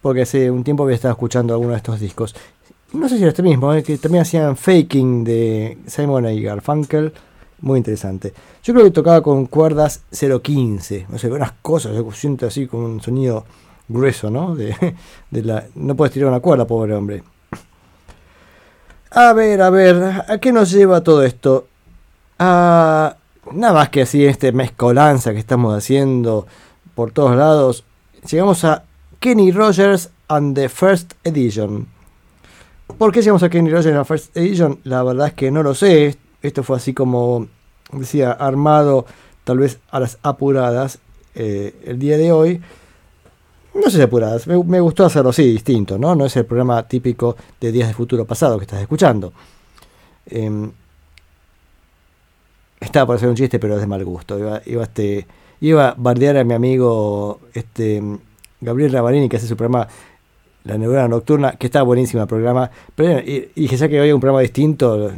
[0.00, 2.34] Porque hace un tiempo había estado escuchando alguno de estos discos.
[2.92, 3.82] No sé si era este mismo, ¿eh?
[3.82, 7.12] que también hacían Faking de Simon y Garfunkel,
[7.60, 8.32] muy interesante.
[8.62, 12.80] Yo creo que tocaba con cuerdas 015, no sé, unas cosas, yo siento así con
[12.80, 13.44] un sonido
[13.88, 14.54] grueso, ¿no?
[14.54, 14.74] De,
[15.30, 17.22] de la, no puedes tirar una cuerda, pobre hombre.
[19.10, 21.66] A ver, a ver, ¿a qué nos lleva todo esto?
[22.38, 23.16] A
[23.52, 26.46] nada más que así este mezcolanza que estamos haciendo
[26.94, 27.84] por todos lados.
[28.30, 28.84] Llegamos a
[29.20, 31.88] Kenny Rogers and the First Edition.
[32.98, 34.80] ¿Por qué llegamos a Kenny Rogers and the First Edition?
[34.84, 36.16] La verdad es que no lo sé.
[36.40, 37.48] Esto fue así como
[37.92, 39.06] decía, armado
[39.44, 40.98] tal vez a las apuradas
[41.34, 42.60] eh, el día de hoy.
[43.74, 46.14] No sé si apuradas, me, me gustó hacerlo así, distinto, ¿no?
[46.14, 49.32] No es el programa típico de Días de Futuro Pasado que estás escuchando.
[50.26, 50.70] Em,
[52.80, 54.38] estaba por hacer un chiste, pero es de mal gusto.
[54.38, 55.26] Iba, iba, este,
[55.60, 58.02] iba a bardear a mi amigo este,
[58.60, 59.88] Gabriel Ravarini, que hace su programa
[60.64, 62.70] La Neurona Nocturna, que está buenísimo el programa.
[62.98, 65.12] Y, y ya que hoy hay un programa distinto,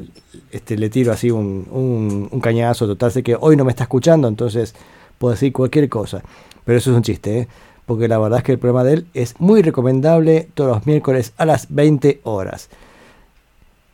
[0.50, 3.12] este, le tiro así un, un, un cañazo total.
[3.12, 4.74] Sé que hoy no me está escuchando, entonces
[5.18, 6.22] puedo decir cualquier cosa.
[6.64, 7.48] Pero eso es un chiste, ¿eh?
[7.90, 11.32] porque la verdad es que el programa de él es muy recomendable todos los miércoles
[11.36, 12.68] a las 20 horas.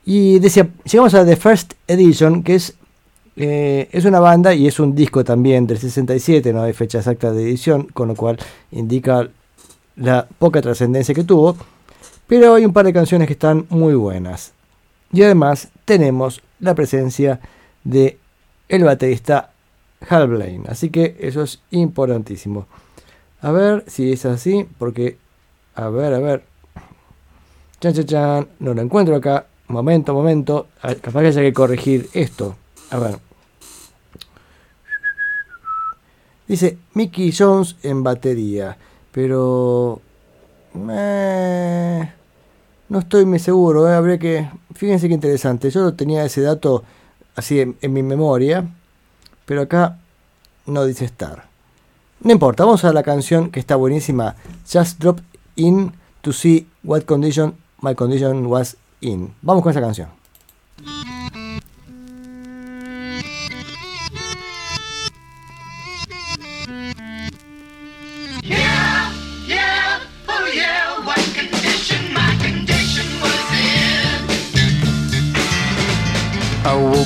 [0.05, 2.75] Y decía, llegamos a The First Edition, que es,
[3.37, 7.33] eh, es una banda y es un disco también del 67, no hay fecha exacta
[7.33, 8.39] de edición, con lo cual
[8.71, 9.29] indica
[9.97, 11.57] la poca trascendencia que tuvo.
[12.27, 14.53] Pero hay un par de canciones que están muy buenas.
[15.13, 17.41] Y además tenemos la presencia
[17.85, 18.19] de
[18.69, 19.51] el baterista
[20.09, 20.65] Hal Blaine.
[20.69, 22.67] Así que eso es importantísimo.
[23.43, 25.19] A ver si es así, porque...
[25.75, 26.43] A ver, a ver.
[27.81, 28.49] Chan, chan, chan.
[28.61, 29.47] No lo encuentro acá.
[29.69, 30.69] Momento, momento.
[30.81, 32.57] A ver, capaz que haya que corregir esto.
[32.91, 33.19] A ver.
[36.49, 38.77] Dice Mickey Jones en batería.
[39.17, 40.03] Pero...
[40.75, 42.09] no
[42.99, 43.89] estoy muy seguro.
[43.89, 44.47] eh, que...
[44.75, 45.71] Fíjense qué interesante.
[45.71, 46.85] Yo tenía ese dato
[47.35, 48.69] así en, en mi memoria.
[49.47, 49.97] Pero acá
[50.67, 51.47] no dice estar.
[52.21, 54.37] No importa, vamos a la canción que está buenísima.
[54.71, 55.21] Just drop
[55.55, 59.33] in to see what condition my condition was in.
[59.41, 60.11] Vamos con esa canción.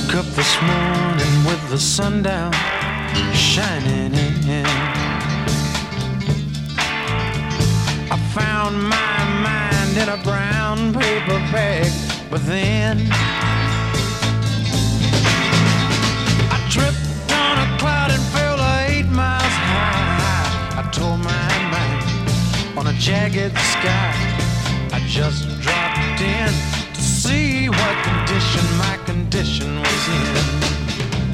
[0.01, 2.51] Woke up this morning with the sun down
[3.33, 4.13] shining
[4.47, 4.65] in.
[8.09, 11.91] I found my mind in a brown paper bag,
[12.29, 13.07] but then
[16.51, 20.79] I tripped on a cloud and fell eight miles high.
[20.79, 24.13] I tore my mind on a jagged sky.
[24.93, 26.51] I just dropped in
[26.93, 29.00] to see what condition my
[29.41, 30.35] condition was in.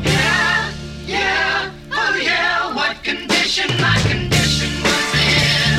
[0.01, 0.71] Yeah,
[1.05, 5.75] yeah, oh yeah, what condition my condition was in.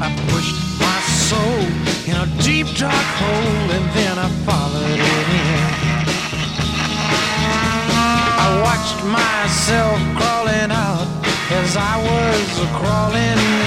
[0.00, 1.66] I pushed my soul
[2.06, 5.64] in a deep dark hole and then I followed it in.
[8.44, 11.08] I watched myself crawling out
[11.50, 12.48] as I was
[12.78, 13.57] crawling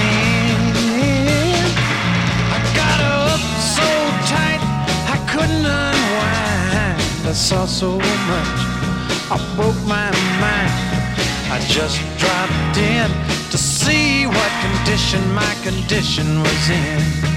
[7.32, 8.60] I saw so much,
[9.30, 10.70] I broke my mind.
[11.50, 13.08] I just dropped in
[13.50, 17.31] to see what condition my condition was in.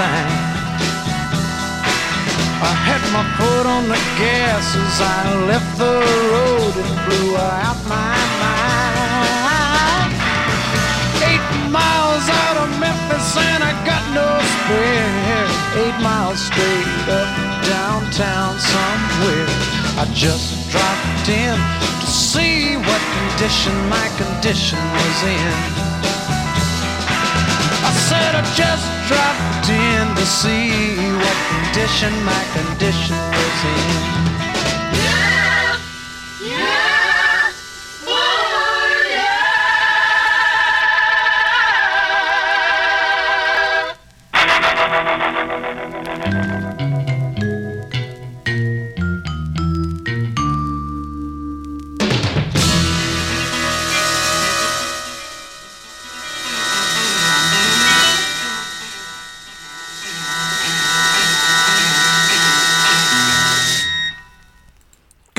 [0.00, 0.32] Sign.
[2.70, 5.20] I had my foot on the gas as I
[5.50, 5.96] left the
[6.32, 10.12] road and blew out my mind.
[11.30, 11.48] Eight
[11.78, 15.46] miles out of Memphis and I got no spare.
[15.82, 17.30] Eight miles straight up
[17.74, 19.48] downtown somewhere.
[20.00, 21.56] I just dropped in
[22.02, 25.89] to see what condition my condition was in.
[28.10, 34.39] Said I just dropped in to see what condition my condition was in.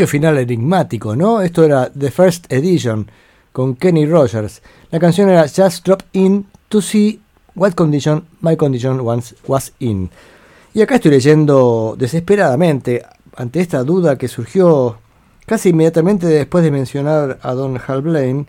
[0.08, 1.42] Final enigmático, ¿no?
[1.42, 3.10] Esto era The First Edition
[3.52, 4.62] con Kenny Rogers.
[4.90, 7.20] La canción era Just Drop In to See
[7.56, 10.10] What Condition My Condition Once Was In.
[10.74, 13.04] Y acá estoy leyendo desesperadamente
[13.36, 14.98] ante esta duda que surgió
[15.46, 18.46] casi inmediatamente después de mencionar a Don Hal Blaine.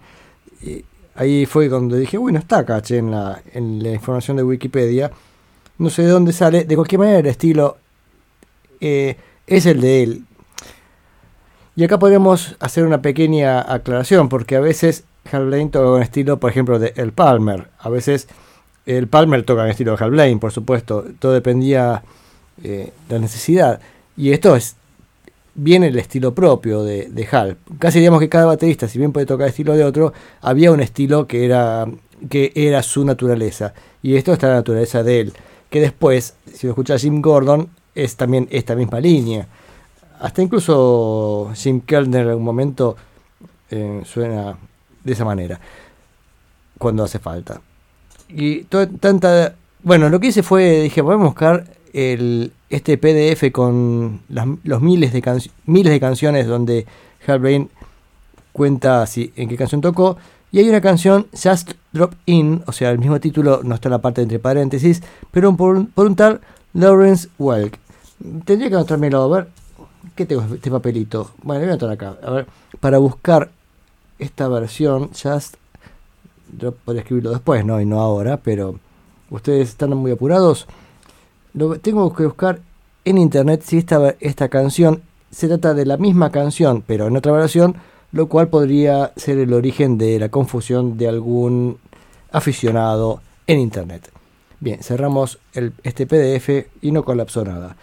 [0.62, 0.84] Y
[1.16, 5.10] ahí fue cuando dije, bueno, está acá en la, en la información de Wikipedia.
[5.78, 6.64] No sé de dónde sale.
[6.64, 7.76] De cualquier manera, el estilo
[8.80, 10.24] eh, es el de él.
[11.74, 16.38] Y acá podemos hacer una pequeña aclaración, porque a veces Hal Blaine toca un estilo,
[16.38, 17.68] por ejemplo, de El Palmer.
[17.78, 18.28] A veces
[18.84, 21.04] el Palmer toca en estilo de Hal Blaine, por supuesto.
[21.18, 22.02] Todo dependía
[22.62, 23.80] eh, de la necesidad.
[24.16, 24.76] Y esto es
[25.54, 27.56] bien el estilo propio de, de Hal.
[27.78, 30.12] Casi diríamos que cada baterista, si bien puede tocar estilo de otro,
[30.42, 31.86] había un estilo que era,
[32.28, 33.72] que era su naturaleza.
[34.02, 35.32] Y esto está la naturaleza de él.
[35.70, 39.46] Que después, si lo escucha Jim Gordon, es también esta misma línea.
[40.22, 42.96] Hasta incluso Jim Kellner en algún momento
[43.70, 44.56] eh, suena
[45.02, 45.58] de esa manera.
[46.78, 47.60] Cuando hace falta.
[48.28, 48.62] Y
[49.00, 49.54] tanta.
[49.82, 50.82] Bueno, lo que hice fue.
[50.82, 54.20] Dije, vamos a buscar este PDF con
[54.64, 56.86] los miles de, canci- miles de canciones donde
[57.26, 57.68] Hal Blaine
[58.52, 60.16] cuenta si, en qué canción tocó.
[60.52, 63.92] Y hay una canción, Just Drop In, o sea, el mismo título, no está en
[63.92, 66.40] la parte entre paréntesis, pero por, por un tal
[66.74, 67.78] Lawrence Welk.
[68.44, 69.48] Tendría que anotármelo, a ver.
[70.14, 71.30] ¿Qué tengo este papelito?
[71.42, 72.16] Bueno, voy a anotar acá.
[72.22, 72.46] A ver,
[72.80, 73.50] para buscar
[74.18, 75.56] esta versión, Just
[76.48, 77.80] Drop, podría escribirlo después, ¿no?
[77.80, 78.78] Y no ahora, pero
[79.30, 80.66] ustedes están muy apurados.
[81.54, 82.60] Lo, tengo que buscar
[83.04, 87.32] en internet si esta, esta canción se trata de la misma canción, pero en otra
[87.32, 87.76] versión,
[88.12, 91.78] lo cual podría ser el origen de la confusión de algún
[92.30, 94.10] aficionado en internet.
[94.60, 95.38] Bien, cerramos
[95.82, 97.76] este PDF y no colapsó nada.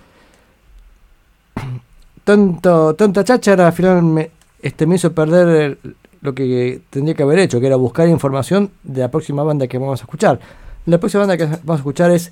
[2.29, 4.29] Tanto, tanta cháchara al final me,
[4.61, 5.79] este, hizo perder
[6.21, 9.79] lo que tendría que haber hecho, que era buscar información de la próxima banda que
[9.79, 10.39] vamos a escuchar.
[10.85, 12.31] La próxima banda que vamos a escuchar es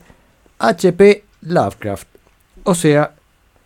[0.60, 2.08] HP Lovecraft.
[2.64, 3.16] O sea,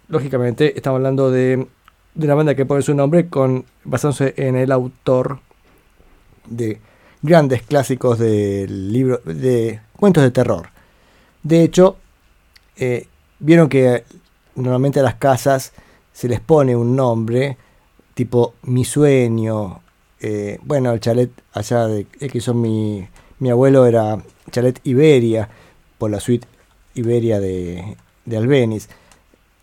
[0.08, 1.68] lógicamente estamos hablando de,
[2.16, 5.40] de una banda que pone su nombre con basándose en el autor
[6.48, 6.80] de
[7.22, 10.70] grandes clásicos del libro de cuentos de terror.
[11.44, 11.98] De hecho,
[12.78, 13.08] eh,
[13.40, 14.06] vieron que
[14.56, 15.74] normalmente las casas
[16.14, 17.58] se les pone un nombre
[18.14, 19.82] tipo mi sueño.
[20.20, 23.08] eh, bueno, el chalet allá de que hizo mi,
[23.40, 25.50] mi abuelo era chalet Iberia
[25.98, 26.48] por la suite
[26.94, 28.88] Iberia de, de Albeniz.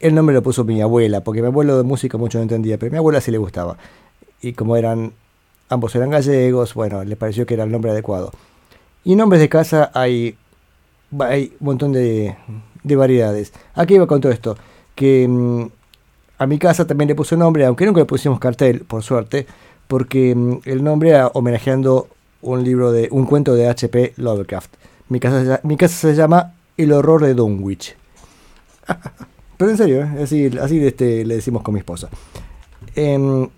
[0.01, 2.91] El nombre lo puso mi abuela, porque mi abuelo de música mucho no entendía, pero
[2.93, 3.77] mi abuela sí le gustaba.
[4.41, 5.13] Y como eran,
[5.69, 8.31] ambos eran gallegos, bueno, le pareció que era el nombre adecuado.
[9.05, 10.37] Y nombres de casa hay,
[11.21, 12.37] hay un montón de,
[12.85, 13.53] de variedades.
[13.75, 14.57] Aquí iba con todo esto,
[14.95, 15.67] que mm,
[16.39, 19.47] a mi casa también le puse nombre, aunque nunca le pusimos cartel, por suerte,
[19.89, 22.09] porque mm, el nombre era homenajeando
[22.43, 24.15] un libro de, un cuento de H.P.
[24.17, 24.75] Lovecraft.
[25.09, 27.97] Mi casa, mi casa se llama El horror de Dunwich.
[29.57, 30.23] Pero en serio, ¿eh?
[30.23, 32.09] así, así este, le decimos con mi esposa.
[32.95, 33.49] Em,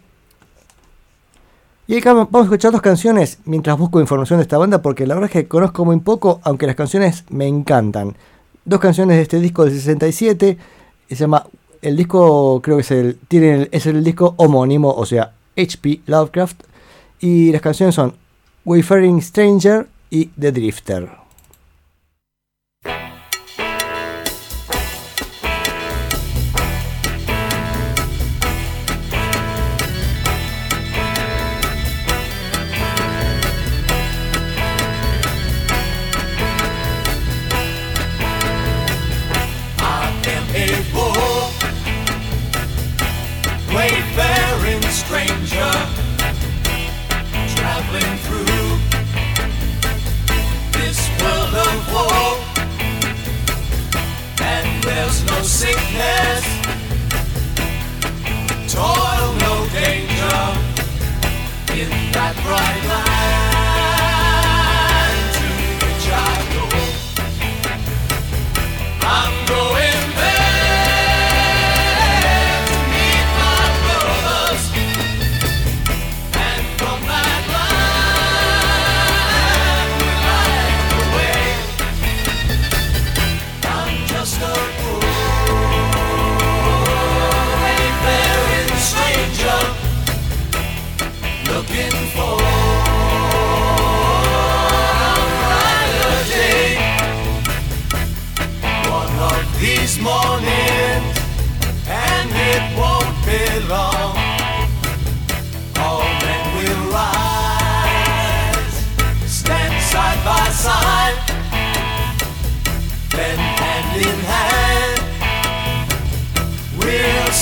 [1.86, 5.14] y acá vamos a escuchar dos canciones mientras busco información de esta banda, porque la
[5.14, 8.16] verdad es que conozco muy poco, aunque las canciones me encantan.
[8.64, 10.56] Dos canciones de este disco del 67,
[11.08, 11.46] se llama,
[11.82, 16.62] el disco creo que es el, tiene es el disco homónimo, o sea, HP Lovecraft,
[17.20, 18.14] y las canciones son
[18.64, 21.19] Wayfaring Stranger y The Drifter.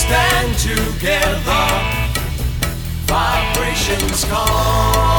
[0.09, 1.66] stand together.
[3.06, 5.18] Vibrations come.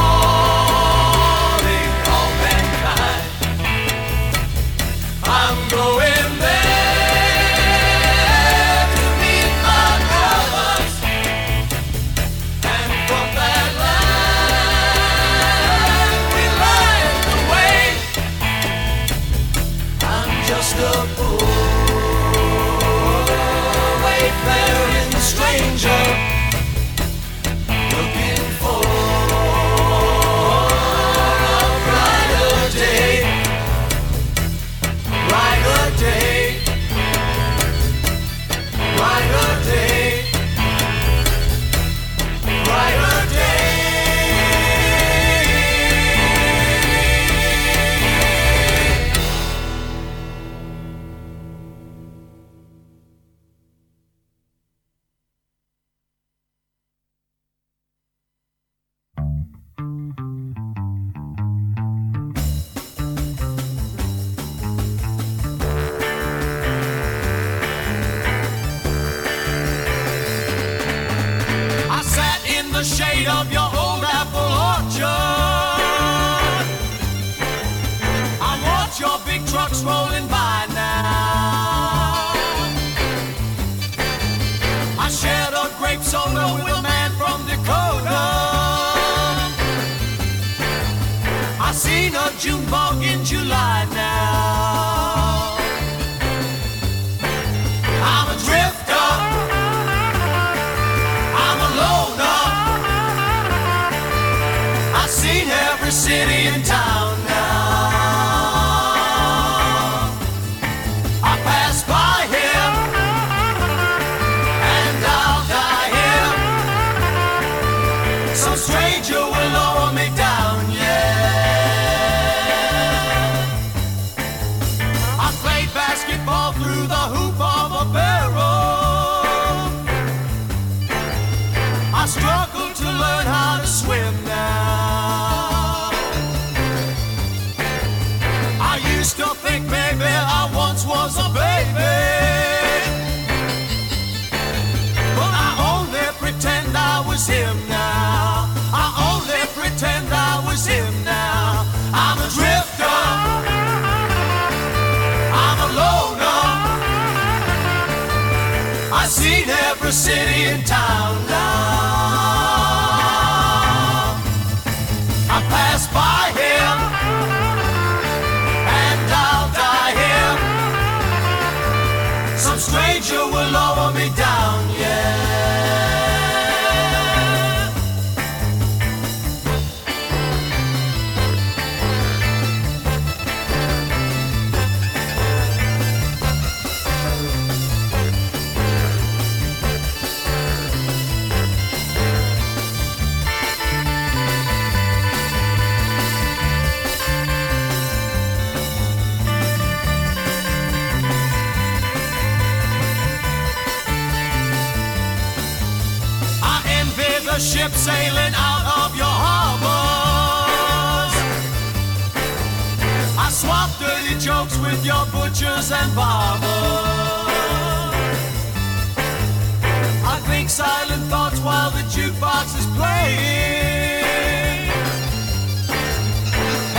[221.90, 224.04] jukebox is playing.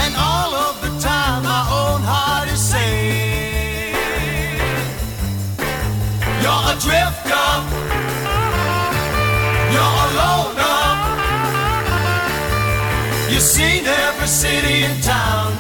[0.04, 3.96] And all of the time, my own heart is saying,
[6.42, 7.50] You're a drifter.
[9.74, 10.80] You're a loner.
[13.32, 15.51] You've seen every city and town.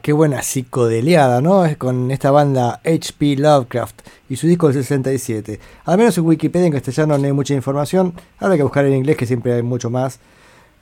[0.00, 1.64] Qué buena psicodeliada, ¿no?
[1.64, 5.60] Es con esta banda HP Lovecraft y su disco del 67.
[5.84, 8.14] Al menos en Wikipedia en castellano no hay mucha información.
[8.38, 10.20] Habrá que buscar en inglés que siempre hay mucho más.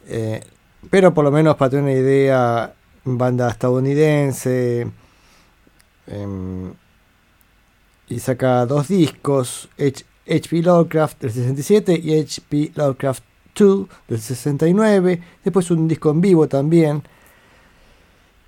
[0.06, 0.42] Eh,
[0.90, 2.74] pero por lo menos para tener una idea,
[3.04, 4.86] banda estadounidense.
[6.06, 6.72] em,
[8.08, 13.22] y saca dos discos, HP Lovecraft del 67 y HP Lovecraft
[13.54, 15.22] 2 del 69.
[15.44, 17.02] Después un disco en vivo también.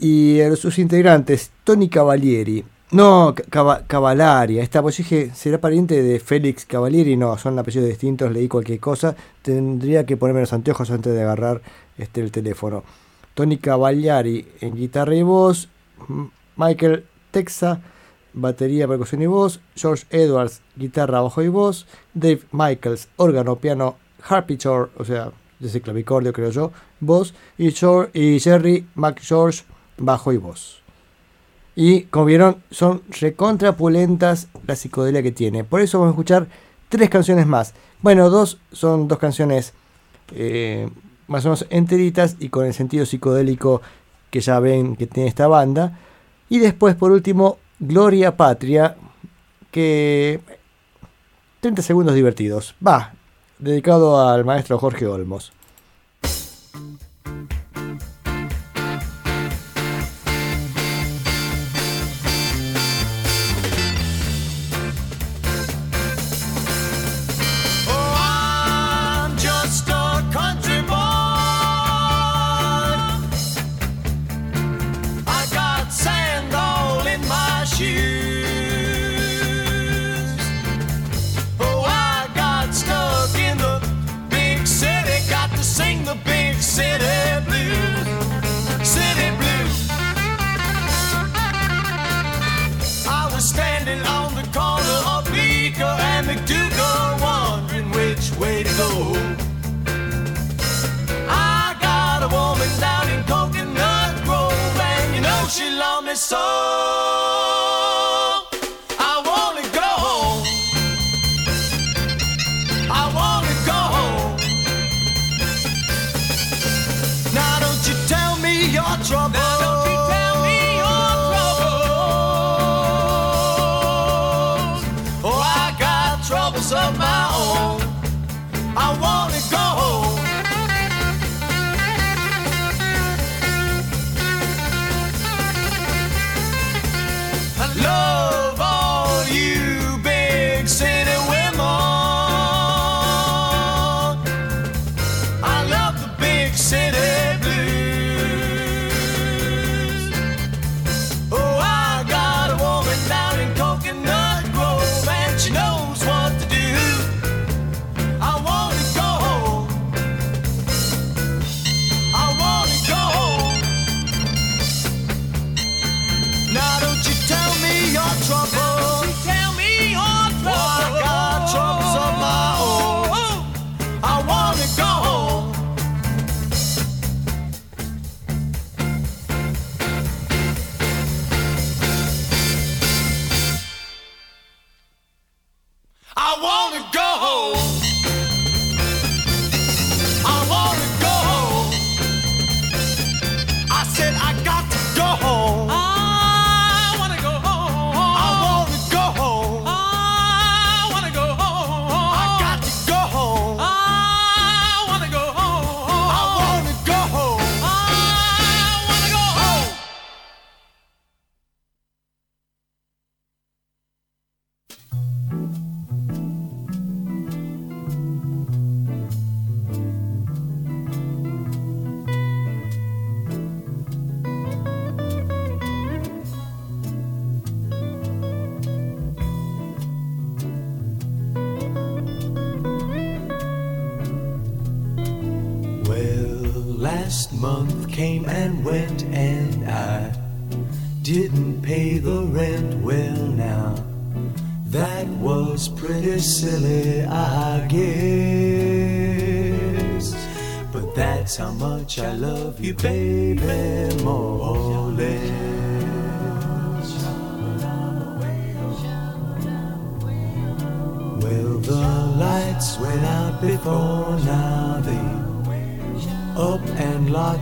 [0.00, 2.64] Y sus integrantes, Tony Cavalieri.
[2.92, 4.56] No, Ca- Cava- Cavallari.
[4.58, 7.16] Ahí está, pues dije, ¿será pariente de Félix Cavalieri?
[7.16, 9.14] No, son apellidos distintos, leí cualquier cosa.
[9.42, 11.60] Tendría que ponerme los anteojos antes de agarrar
[11.98, 12.82] este, el teléfono.
[13.34, 15.68] Tony Cavallari en guitarra y voz.
[16.56, 17.80] Michael Texa,
[18.32, 19.60] batería, percusión y voz.
[19.76, 21.86] George Edwards, guitarra, bajo y voz.
[22.14, 23.96] Dave Michaels, órgano, piano,
[24.28, 25.30] harpsichord, o sea,
[25.62, 27.34] ese clavicordio creo yo, voz.
[27.58, 29.62] Y, George- y Jerry McGeorge,
[30.00, 30.80] bajo y voz.
[31.76, 35.62] Y como vieron, son recontrapulentas la psicodelia que tiene.
[35.62, 36.48] Por eso vamos a escuchar
[36.88, 37.74] tres canciones más.
[38.02, 39.72] Bueno, dos son dos canciones
[40.34, 40.88] eh,
[41.28, 43.82] más o menos enteritas y con el sentido psicodélico
[44.30, 45.98] que ya ven que tiene esta banda.
[46.48, 48.96] Y después, por último, Gloria Patria,
[49.70, 50.40] que
[51.60, 52.74] 30 segundos divertidos.
[52.86, 53.14] Va,
[53.58, 55.52] dedicado al maestro Jorge Olmos.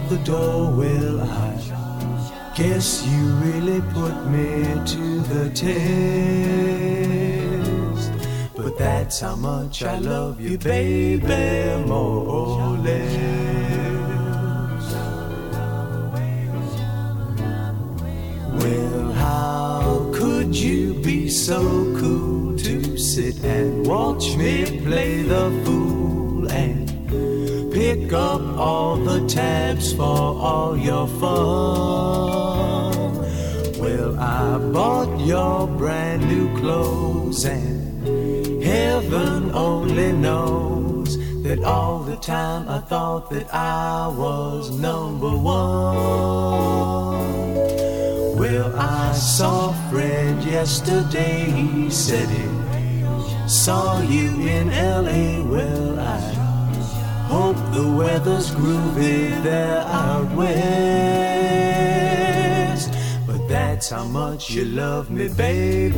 [0.09, 0.70] The door.
[0.72, 5.68] Well, I guess you really put me to the test.
[8.56, 13.16] But that's how much I love you, baby, more or less.
[18.62, 21.60] Well, how could you be so
[22.01, 26.89] cool to sit and watch me play the fool and
[27.72, 28.88] pick up all
[29.28, 31.28] tabs for all your fun?
[33.78, 42.68] Well, I bought your brand new clothes and heaven only knows that all the time
[42.68, 45.68] I thought that I was number one.
[48.38, 52.48] Well, I saw Fred yesterday, he said he
[53.48, 55.42] saw you in LA.
[55.42, 55.97] Well,
[57.78, 60.48] the weather's groovy there out west.
[63.24, 65.96] But that's how much you love me, baby,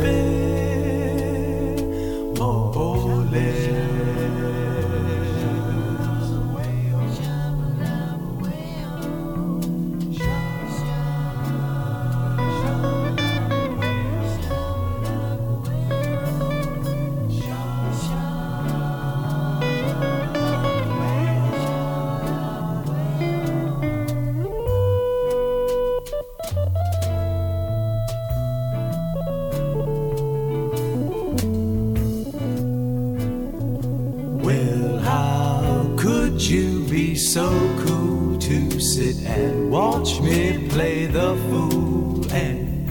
[36.40, 37.50] how could you be so
[37.84, 42.88] cool to sit and watch me play the fool and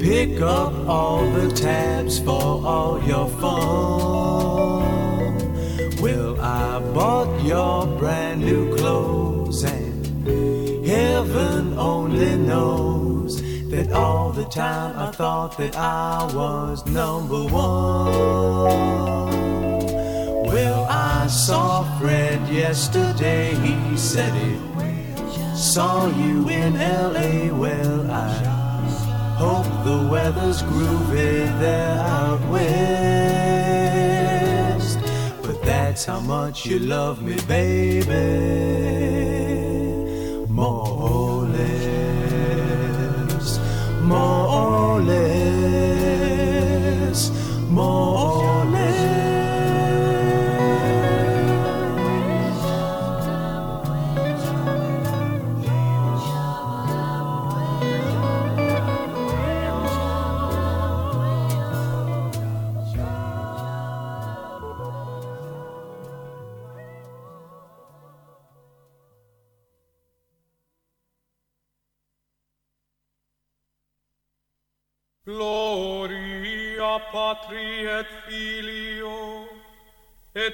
[0.00, 4.86] pick up all the tabs for all your fun?
[6.00, 14.96] Well, I bought your brand new clothes and heaven only knows that all the time
[14.96, 19.35] I thought that I was number one.
[21.26, 23.52] I saw Fred yesterday.
[23.56, 24.54] He said he
[25.56, 27.52] saw you in LA.
[27.52, 28.28] Well, I
[29.36, 32.68] hope the weather's groovy there out west.
[35.42, 39.15] But that's how much you love me, baby.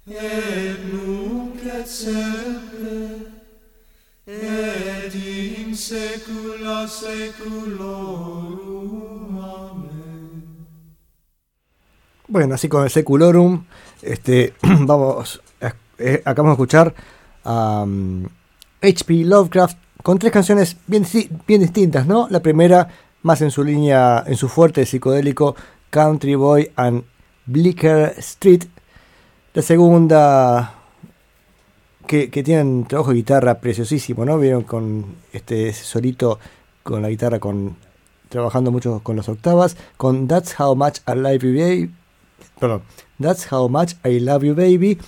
[0.07, 3.33] et nunc et semper,
[4.27, 9.39] et in saecula saeculorum.
[9.39, 10.43] Amen.
[12.29, 13.65] Bueno, así con el Seculorum,
[14.03, 16.95] este, vamos, a- eh, acabamos de escuchar
[17.45, 18.29] a um,
[18.83, 19.25] H.P.
[19.25, 21.07] Lovecraft con tres canciones bien,
[21.47, 22.29] bien distintas, ¿no?
[22.31, 22.89] La primera,
[23.23, 25.57] más en su línea, en su fuerte psicodélico,
[25.91, 27.05] Country Boy and
[27.47, 28.65] Bleecker Street.
[29.55, 30.75] La segunda,
[32.07, 34.39] que, que tienen trabajo de guitarra preciosísimo, ¿no?
[34.39, 36.39] Vieron con este solito
[36.83, 37.77] con la guitarra con
[38.29, 41.91] trabajando mucho con las octavas, con That's How Much I Love You Baby,
[42.59, 42.83] perdón,
[43.21, 44.99] That's How Much I Love You Baby,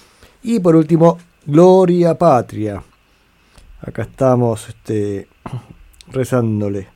[0.43, 2.83] y por último, Gloria Patria.
[3.81, 5.29] Acá estamos este,
[6.09, 6.89] rezándole.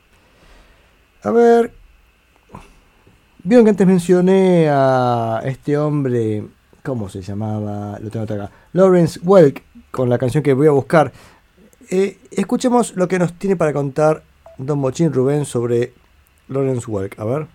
[1.23, 1.73] A ver,
[3.43, 6.43] vieron que antes mencioné a este hombre,
[6.83, 7.97] ¿cómo se llamaba?
[7.99, 8.51] Lo tengo acá.
[8.73, 11.13] Lawrence Welk, con la canción que voy a buscar.
[11.89, 14.23] Eh, escuchemos lo que nos tiene para contar
[14.57, 15.93] Don Mochín Rubén sobre
[16.49, 17.47] Lawrence Welk, a ver.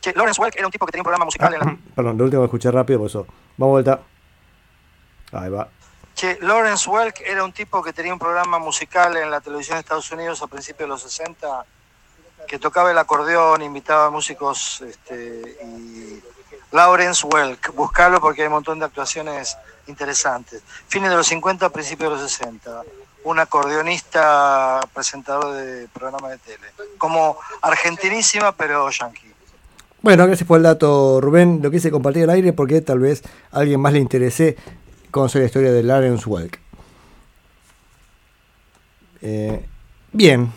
[0.00, 1.78] Che, Lawrence Welk era un tipo que tenía un programa musical en la...
[1.94, 3.26] Perdón, lo último que escuché rápido, por eso.
[3.56, 4.00] Vamos vuelta.
[5.32, 5.68] Ahí va.
[6.16, 9.80] Che, Lawrence Welk era un tipo que tenía un programa musical en la televisión de
[9.80, 11.66] Estados Unidos a principios de los 60
[12.48, 16.22] que tocaba el acordeón, invitaba a músicos este, y
[16.72, 20.62] Lawrence Welk, buscarlo porque hay un montón de actuaciones interesantes.
[20.88, 22.82] Fines de los 50, principios de los 60.
[23.24, 26.66] Un acordeonista presentador de programa de tele.
[26.96, 29.34] Como argentinísima, pero yankee.
[30.00, 31.60] Bueno, gracias por el dato, Rubén.
[31.62, 33.22] Lo quise compartir al aire porque tal vez
[33.52, 34.56] a alguien más le interese
[35.16, 36.60] conocer la historia de Lawrence Welk.
[39.22, 39.64] Eh,
[40.12, 40.52] bien.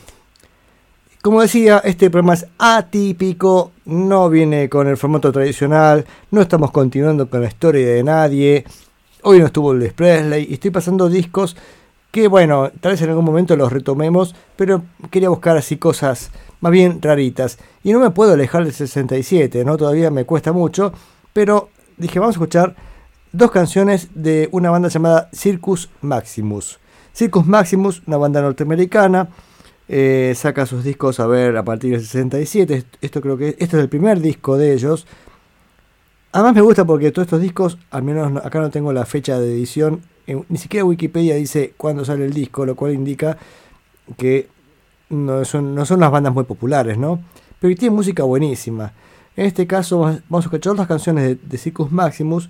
[1.22, 7.30] Como decía, este programa es atípico, no viene con el formato tradicional, no estamos continuando
[7.30, 8.66] con la historia de nadie.
[9.24, 11.56] Hoy no estuvo Elvis Presley y estoy pasando discos
[12.12, 16.72] que, bueno, tal vez en algún momento los retomemos, pero quería buscar así cosas más
[16.74, 17.60] bien raritas.
[17.82, 19.78] Y no me puedo alejar del 67, ¿no?
[19.78, 20.92] Todavía me cuesta mucho,
[21.32, 22.89] pero dije, vamos a escuchar
[23.32, 26.80] dos canciones de una banda llamada Circus Maximus.
[27.14, 29.30] Circus Maximus, una banda norteamericana,
[29.88, 32.84] eh, saca sus discos a ver a partir del 67.
[33.02, 35.08] Esto creo que esto es el primer disco de ellos.
[36.32, 39.40] Además me gusta porque todos estos discos, al menos no- acá no tengo la fecha
[39.40, 43.38] de edición, en- ni siquiera Wikipedia dice cuándo sale el disco, lo cual indica
[44.18, 44.48] que
[45.10, 47.20] no son, no son las bandas muy populares, ¿no?
[47.60, 48.94] Pero tienen música buenísima.
[49.36, 52.50] En este caso vamos a escuchar las canciones de Circus Maximus,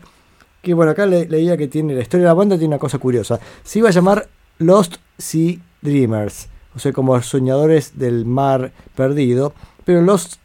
[0.61, 2.97] que bueno, acá le- leía que tiene la historia de la banda tiene una cosa
[2.97, 3.39] curiosa.
[3.63, 4.27] Se iba a llamar
[4.57, 9.53] Lost Sea Dreamers, o sea, como soñadores del mar perdido,
[9.85, 10.35] pero Lost,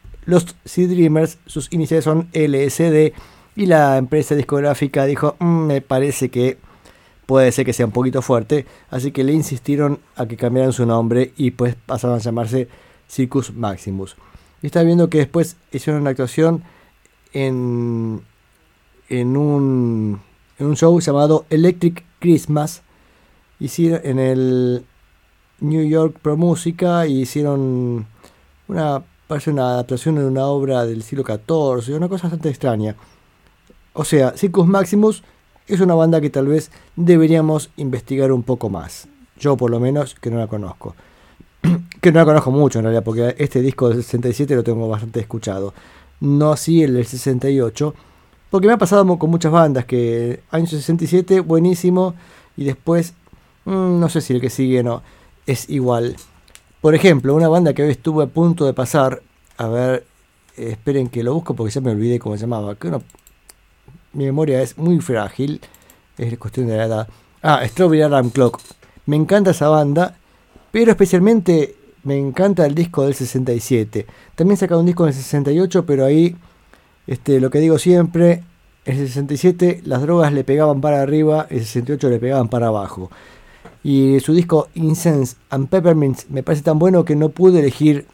[0.65, 3.13] Sea Dreamers, sus iniciales son LSD,
[3.57, 6.59] y la empresa discográfica dijo, "Mm, me parece que
[7.27, 10.85] puede ser que sea un poquito fuerte, así que le insistieron a que cambiaran su
[10.87, 12.69] nombre y pues pasaron a llamarse
[13.09, 14.17] Circus Maximus.
[14.63, 16.63] Y está viendo que después hicieron una actuación
[17.33, 18.21] en,
[19.09, 20.21] en, un,
[20.59, 22.83] en un show llamado Electric Christmas,
[23.61, 24.85] hicieron en el
[25.61, 28.07] New York Pro Música y hicieron
[28.69, 32.97] una, parece una adaptación de una obra del siglo XIV, una cosa bastante extraña.
[33.93, 35.23] O sea, Circus Maximus
[35.67, 39.09] es una banda que tal vez deberíamos investigar un poco más.
[39.39, 40.95] Yo por lo menos que no la conozco.
[42.01, 45.21] que no la conozco mucho en realidad, porque este disco del 67 lo tengo bastante
[45.21, 45.73] escuchado.
[46.21, 47.95] No así el del 68,
[48.51, 52.15] porque me ha pasado con muchas bandas que año 67 buenísimo
[52.57, 53.15] y después
[53.65, 55.03] mm, no sé si el que sigue no
[55.47, 56.17] es igual.
[56.81, 59.23] Por ejemplo, una banda que hoy estuve a punto de pasar,
[59.57, 60.07] a ver,
[60.57, 62.91] esperen que lo busco porque ya me olvidé cómo se llamaba, que
[64.13, 65.61] mi memoria es muy frágil,
[66.19, 67.09] es cuestión de la edad.
[67.43, 68.61] Ah, Strawberry Alarm Clock.
[69.07, 70.17] Me encanta esa banda,
[70.71, 74.07] pero especialmente me encanta el disco del 67.
[74.35, 76.37] También saca un disco del 68, pero ahí,
[77.07, 78.43] este, lo que digo siempre,
[78.85, 82.69] en el 67 las drogas le pegaban para arriba, en el 68 le pegaban para
[82.69, 83.11] abajo.
[83.83, 88.07] Y su disco Incense and Peppermints me parece tan bueno que no pude elegir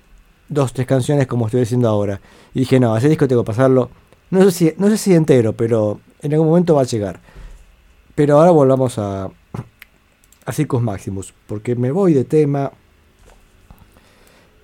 [0.48, 2.20] dos, tres canciones como estoy haciendo ahora.
[2.54, 3.90] Y dije, no, ese disco tengo que pasarlo.
[4.30, 7.20] No sé si, no sé si entero, pero en algún momento va a llegar.
[8.14, 9.30] Pero ahora volvamos a,
[10.44, 12.72] a Circus Maximus, porque me voy de tema.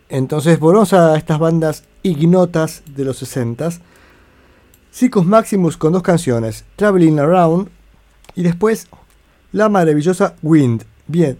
[0.08, 3.80] Entonces volvamos a estas bandas ignotas de los 60s.
[4.96, 7.68] Circus Maximus con dos canciones, Traveling Around
[8.34, 8.86] y después
[9.52, 11.36] la maravillosa Wind, bien,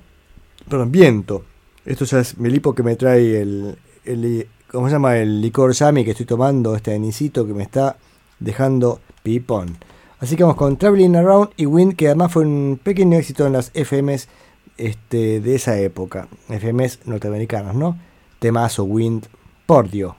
[0.69, 1.43] perdón, Viento.
[1.87, 5.17] Esto ya es mi lipo que me trae el, ¿cómo se llama?
[5.17, 7.97] El licor Yami que estoy tomando, este anisito que me está
[8.41, 9.79] dejando pipón.
[10.19, 13.55] Así que vamos con Traveling Around y Wind, que además fue un pequeño éxito en
[13.55, 14.29] las FMs
[14.77, 16.29] este, de esa época.
[16.51, 17.99] FMs norteamericanos, ¿no?
[18.39, 19.29] Temazo, Wind,
[19.65, 20.15] por Dios.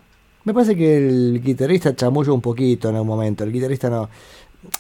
[0.48, 3.44] Me parece que el guitarrista chamulla un poquito en algún momento.
[3.44, 4.10] El guitarrista no.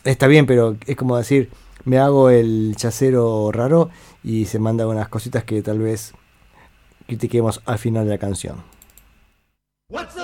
[0.05, 1.49] Está bien, pero es como decir,
[1.83, 3.89] me hago el chacero raro
[4.23, 6.13] y se manda unas cositas que tal vez
[7.05, 8.63] critiquemos al final de la canción.
[9.89, 10.15] What's?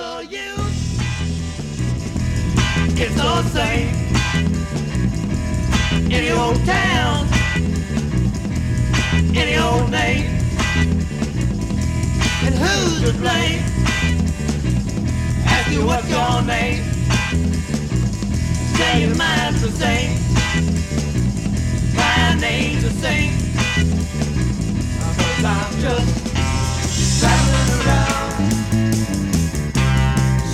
[2.96, 3.16] It's
[6.64, 7.28] town,
[9.90, 10.24] name.
[12.46, 14.23] And who's blame?
[15.64, 16.84] Ask you what's your name.
[18.76, 20.18] Say your mind's the same.
[21.96, 23.32] My name's the same.
[25.00, 26.26] Cause I'm just
[27.18, 28.32] traveling around.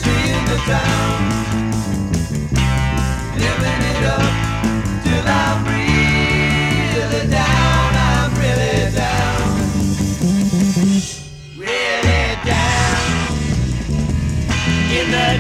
[0.01, 1.19] Seeing the town,
[3.35, 4.50] living it up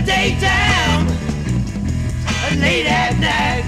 [0.04, 1.06] daytime,
[2.58, 3.64] late at night.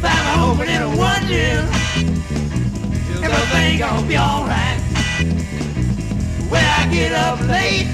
[0.00, 1.66] Find my hoping and wondering
[3.10, 4.80] if everything gonna be alright.
[6.50, 7.88] When I get up late,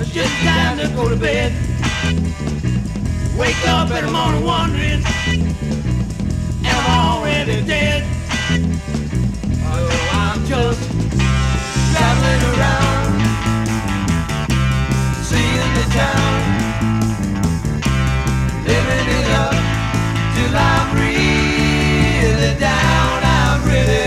[0.00, 1.52] it's just time to go to bed.
[3.38, 5.02] Wake up in the morning wondering,
[6.64, 8.04] am I already dead?
[9.64, 10.80] Oh, I'm just
[11.92, 12.91] traveling around,
[18.66, 19.54] living it up
[20.34, 23.22] till I'm really down.
[23.24, 24.01] I'm really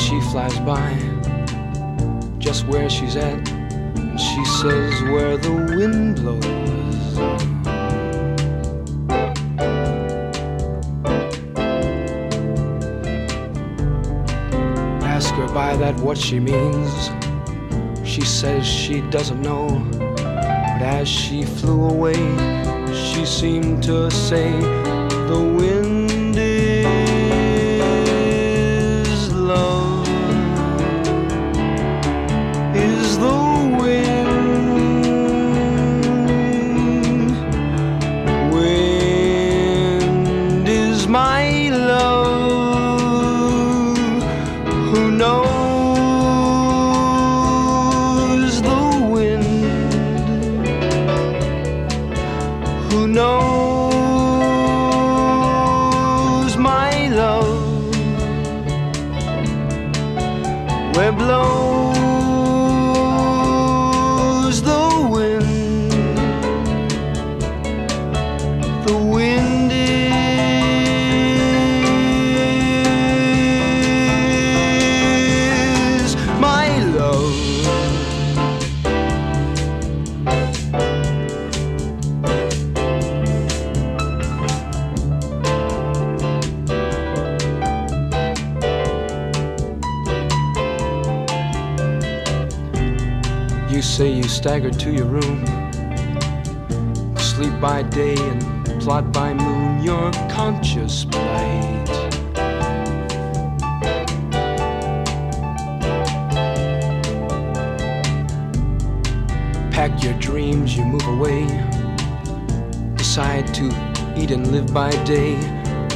[0.00, 0.96] she flies by
[2.38, 7.18] just where she's at, and she says where the wind blows.
[15.04, 17.10] Ask her by that what she means.
[18.08, 22.14] She says she doesn't know, but as she flew away,
[22.94, 24.50] she seemed to say,
[25.28, 26.19] The wind
[94.90, 95.46] to your room.
[97.16, 101.86] Sleep by day and plot by moon your conscious plight.
[109.70, 111.46] Pack your dreams, you move away.
[112.96, 113.66] Decide to
[114.16, 115.34] eat and live by day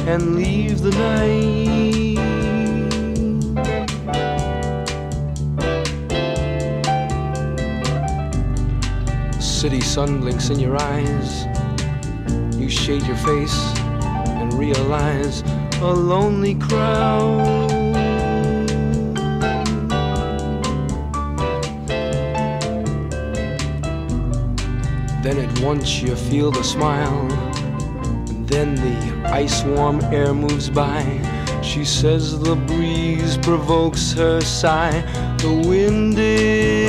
[0.07, 2.14] and leave the night.
[9.95, 11.45] Sun blinks in your eyes.
[12.59, 13.57] You shade your face
[14.27, 15.41] and realize
[15.79, 17.69] a lonely crowd.
[25.23, 27.31] Then at once you feel the smile.
[28.27, 31.03] And then the ice warm air moves by.
[31.63, 34.99] She says the breeze provokes her sigh.
[35.37, 36.84] The wind is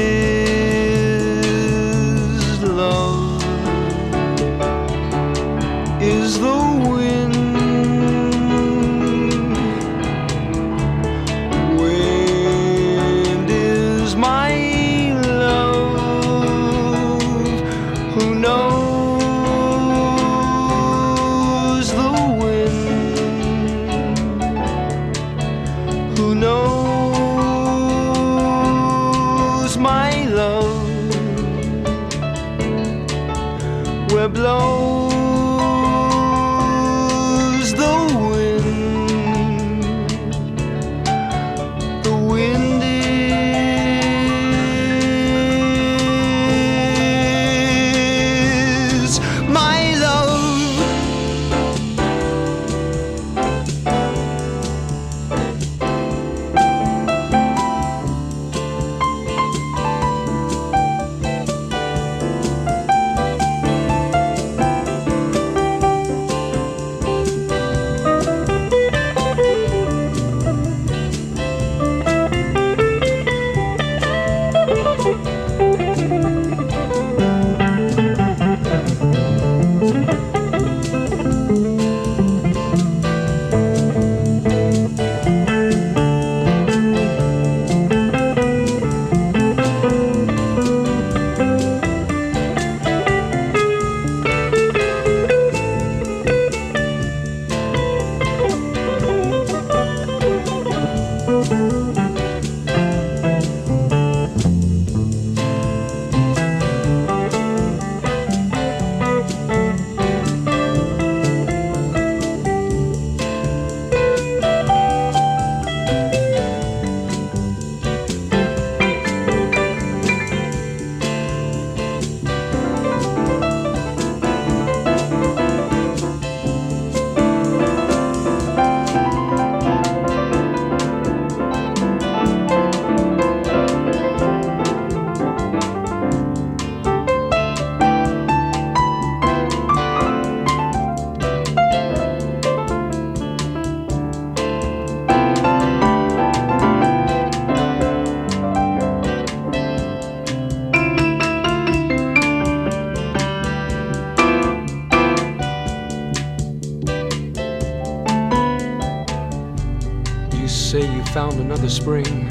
[161.66, 162.28] another spring,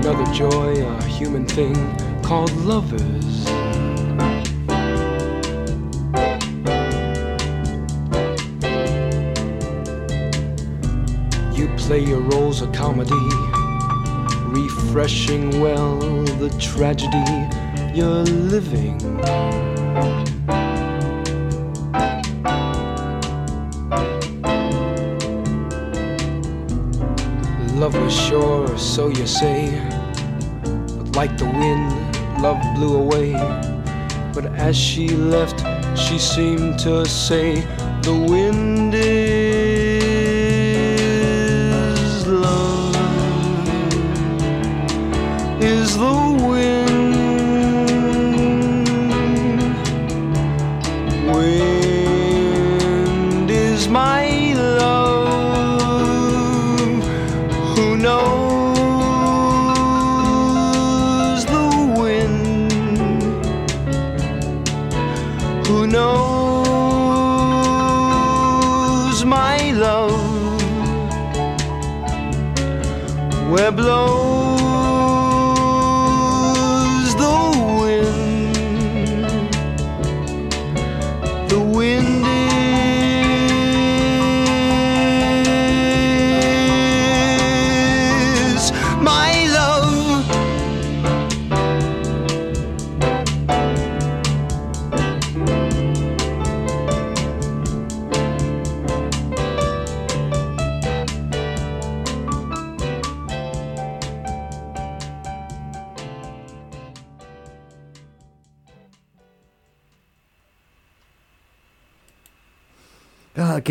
[0.00, 1.74] another joy, a human thing
[2.22, 3.46] called lovers.
[11.56, 13.14] You play your roles of comedy,
[14.48, 19.00] refreshing well the tragedy you're living.
[29.40, 29.68] Say.
[30.96, 31.92] But like the wind,
[32.40, 33.32] love blew away.
[34.32, 35.60] But as she left,
[35.96, 37.60] she seemed to say,
[38.02, 39.25] The wind is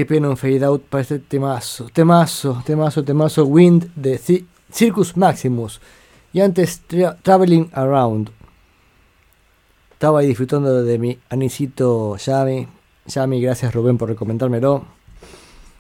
[0.06, 1.90] Qué pena un fade out para este temazo.
[1.92, 3.44] Temazo, temazo, temazo.
[3.46, 5.82] Wind de Ci- Circus Maximus.
[6.32, 8.30] Y antes Tra- Traveling Around.
[9.94, 12.68] Estaba ahí disfrutando de mi anisito Yami.
[13.08, 14.86] Yami, gracias Rubén por recomendármelo.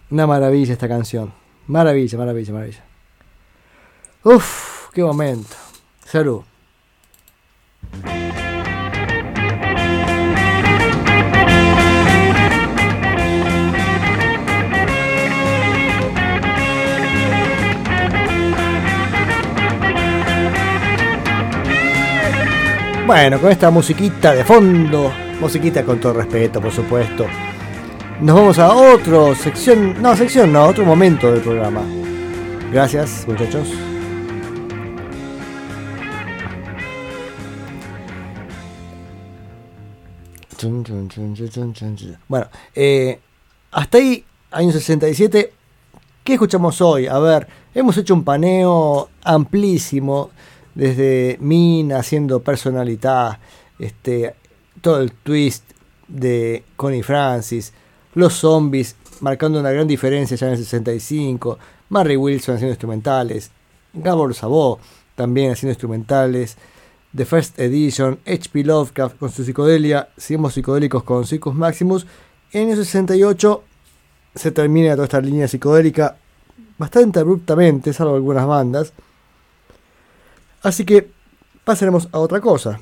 [0.09, 1.31] Una maravilla esta canción.
[1.67, 2.83] Maravilla, maravilla, maravilla.
[4.23, 5.55] Uf, qué momento.
[6.03, 6.41] Salud.
[23.05, 27.27] Bueno, con esta musiquita de fondo, musiquita con todo respeto, por supuesto.
[28.19, 31.83] Nos vamos a otra sección, no, sección no, otro momento del programa.
[32.71, 33.67] Gracias, muchachos.
[42.27, 43.19] Bueno, eh,
[43.71, 45.53] hasta ahí, año 67.
[46.23, 47.05] ¿Qué escuchamos hoy?
[47.05, 50.31] A ver, hemos hecho un paneo amplísimo
[50.75, 53.39] desde Min haciendo personalidad,
[53.79, 54.35] este,
[54.81, 55.63] todo el twist
[56.07, 57.73] de Connie Francis,
[58.13, 61.57] los zombies marcando una gran diferencia ya en el 65,
[61.89, 63.51] Marry Wilson haciendo instrumentales,
[63.93, 64.79] Gabor Sabó
[65.15, 66.57] también haciendo instrumentales,
[67.15, 68.65] The First Edition, H.P.
[68.65, 72.05] Lovecraft con su psicodelia, seguimos psicodélicos con Circus Maximus.
[72.51, 73.63] En el 68
[74.35, 76.17] se termina toda esta línea psicodélica
[76.77, 78.91] bastante abruptamente, salvo algunas bandas.
[80.65, 81.11] Así que
[81.63, 82.79] pasaremos a otra cosa.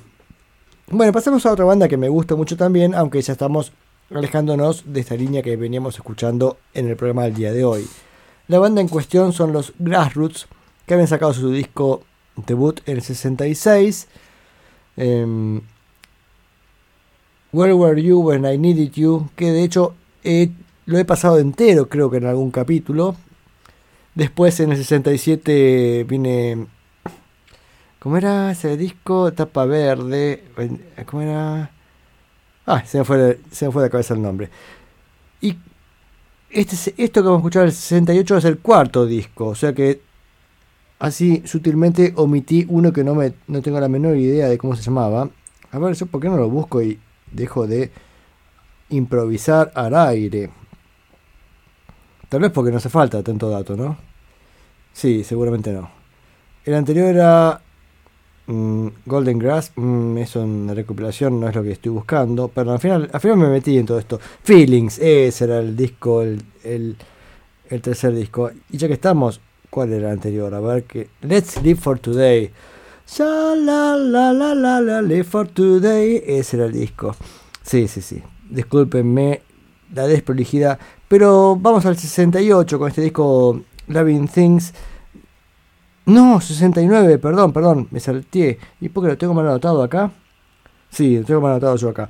[0.87, 3.73] Bueno, pasemos a otra banda que me gusta mucho también, aunque ya estamos
[4.09, 7.85] alejándonos de esta línea que veníamos escuchando en el programa del día de hoy.
[8.47, 10.47] La banda en cuestión son los Grassroots,
[10.85, 12.03] que habían sacado su disco
[12.47, 14.07] debut en el 66.
[14.95, 15.59] em,
[17.51, 19.93] Where Were You When I Needed You, que de hecho
[20.23, 20.51] eh,
[20.85, 23.17] lo he pasado entero, creo que en algún capítulo.
[24.15, 26.67] Después en el 67 viene
[28.03, 29.31] ¿Cómo era ese disco?
[29.31, 30.43] Tapa verde.
[31.05, 31.71] ¿Cómo era?
[32.65, 34.49] Ah, se me fue, se me fue de la cabeza el nombre.
[35.39, 35.55] Y
[36.49, 39.47] este, es- esto que vamos a escuchar, el 68, es el cuarto disco.
[39.47, 40.01] O sea que
[40.99, 44.81] así sutilmente omití uno que no, me, no tengo la menor idea de cómo se
[44.83, 45.29] llamaba.
[45.71, 46.99] A ver, ¿yo por qué no lo busco y
[47.31, 47.89] dejo de
[48.89, 50.49] improvisar al aire?
[52.27, 53.95] Tal vez porque no hace falta tanto dato, ¿no?
[54.91, 55.89] Sí, seguramente no.
[56.65, 57.61] El anterior era
[58.47, 62.47] mm, Golden Grass, mm, es una recopilación, no es lo que estoy buscando.
[62.47, 64.19] Pero al final, al final me metí en todo esto.
[64.43, 68.51] Feelings, ese era el disco, el, el, tercer disco.
[68.69, 70.53] Y ya que estamos, ¿cuál era el anterior?
[70.53, 71.09] A ver que.
[71.21, 72.51] Let's Live for Today.
[73.19, 76.23] La la la la la live for today.
[76.25, 77.15] Ese era el disco.
[77.61, 78.23] Sí, sí, sí.
[78.49, 79.41] Discúlpenme
[79.93, 80.79] la desprolijidad.
[81.07, 84.73] Pero vamos al 68 con este disco Loving Things.
[86.05, 88.59] No, 69, perdón, perdón, me salté.
[88.81, 90.11] ¿Y por qué lo tengo mal anotado acá?
[90.89, 92.09] Sí, lo tengo mal anotado yo acá.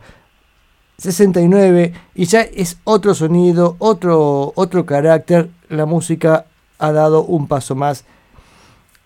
[0.97, 5.49] 69 y ya es otro sonido, otro, otro carácter.
[5.69, 6.45] La música
[6.79, 8.05] ha dado un paso más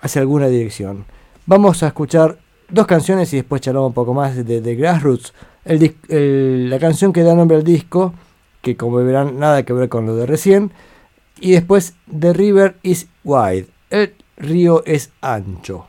[0.02, 1.06] hacia alguna dirección.
[1.46, 2.38] Vamos a escuchar
[2.70, 5.34] dos canciones y después charlamos un poco más de, de Grassroots.
[5.66, 8.14] La canción que da nombre al disco,
[8.62, 10.72] que como verán nada que ver con lo de recién.
[11.40, 13.68] Y después The River is Wide.
[14.38, 15.88] Río es ancho.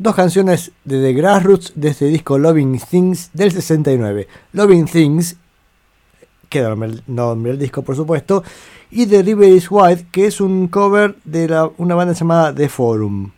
[0.00, 4.28] Dos canciones de The Grassroots de este disco Loving Things del 69.
[4.54, 5.36] Loving Things,
[6.48, 8.42] que el nombre del disco por supuesto,
[8.90, 13.32] y The River is White, que es un cover de una banda llamada The Forum.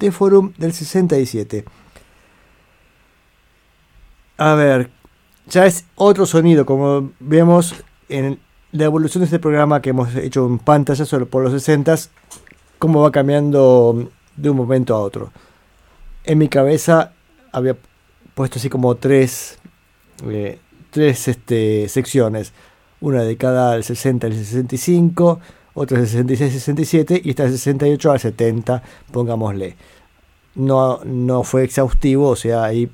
[0.00, 1.64] The Forum del 67.
[4.38, 4.90] A ver,
[5.46, 7.76] ya es otro sonido, como vemos
[8.08, 8.40] en
[8.72, 12.08] la evolución de este programa que hemos hecho en pantalla solo por los 60s,
[12.80, 15.30] cómo va cambiando de un momento a otro.
[16.24, 17.12] En mi cabeza
[17.50, 17.76] había
[18.34, 19.58] puesto así como tres,
[20.26, 20.58] eh,
[20.90, 22.52] tres este, secciones.
[23.00, 25.40] Una dedicada al 60 al 65,
[25.74, 29.76] otra del 66 al 67 y esta del 68 al 70, pongámosle.
[30.54, 32.90] No, no fue exhaustivo, o sea, hay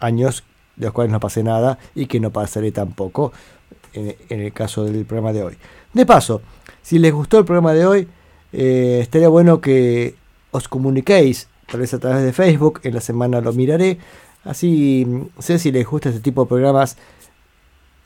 [0.00, 0.42] años
[0.76, 3.32] de los cuales no pasé nada y que no pasaré tampoco
[3.92, 5.58] en, en el caso del programa de hoy.
[5.92, 6.42] De paso,
[6.82, 8.08] si les gustó el programa de hoy,
[8.52, 10.14] eh, estaría bueno que
[10.50, 13.98] os comuniquéis, tal vez a través de Facebook, en la semana lo miraré,
[14.44, 16.96] así mm, sé si les gusta este tipo de programas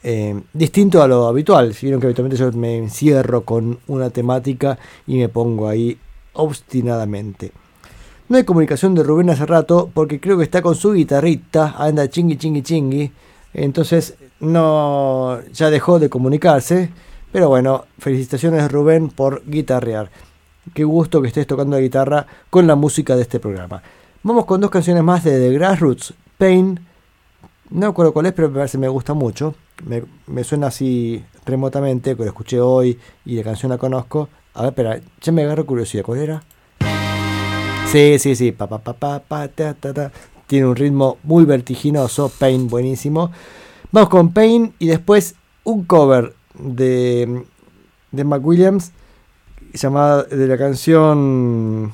[0.02, 1.74] eh, distinto a lo habitual.
[1.74, 5.98] Si vieron que habitualmente yo me encierro con una temática y me pongo ahí
[6.32, 7.52] obstinadamente.
[8.28, 12.08] No hay comunicación de Rubén hace rato porque creo que está con su guitarrita, anda
[12.08, 13.12] chingui chingui chingui.
[13.52, 16.90] Entonces no ya dejó de comunicarse.
[17.32, 20.10] Pero bueno, felicitaciones Rubén por guitarrear.
[20.74, 23.82] Qué gusto que estés tocando la guitarra con la música de este programa.
[24.22, 26.14] Vamos con dos canciones más de The Grassroots.
[26.38, 26.78] Pain,
[27.70, 29.54] no recuerdo cuál es, pero me parece me gusta mucho.
[29.86, 34.28] Me, me suena así remotamente, que lo escuché hoy y la canción la conozco.
[34.54, 36.04] A ver, espera, ya me agarro curiosidad.
[36.04, 36.42] ¿Cuál era?
[37.86, 38.52] Sí, sí, sí.
[38.52, 38.68] Pa.
[40.46, 42.30] Tiene un ritmo muy vertiginoso.
[42.38, 43.30] Pain, buenísimo.
[43.92, 45.34] Vamos con Pain y después
[45.64, 47.44] un cover de,
[48.12, 48.92] de McWilliams
[49.72, 51.92] llamada de la canción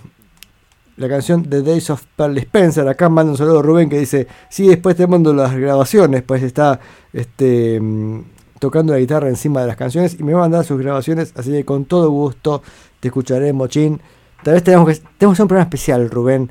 [0.97, 2.89] la canción The Days of Pearl Spencer.
[2.89, 6.43] Acá manda un saludo a Rubén que dice, sí, después te mando las grabaciones, pues
[6.43, 6.81] está
[7.13, 8.21] este, mm,
[8.59, 11.51] tocando la guitarra encima de las canciones y me va a mandar sus grabaciones, así
[11.51, 12.63] que con todo gusto
[13.01, 14.01] te escucharé, Mochín.
[14.43, 16.51] Tal vez tenemos que, tenemos un programa especial, Rubén.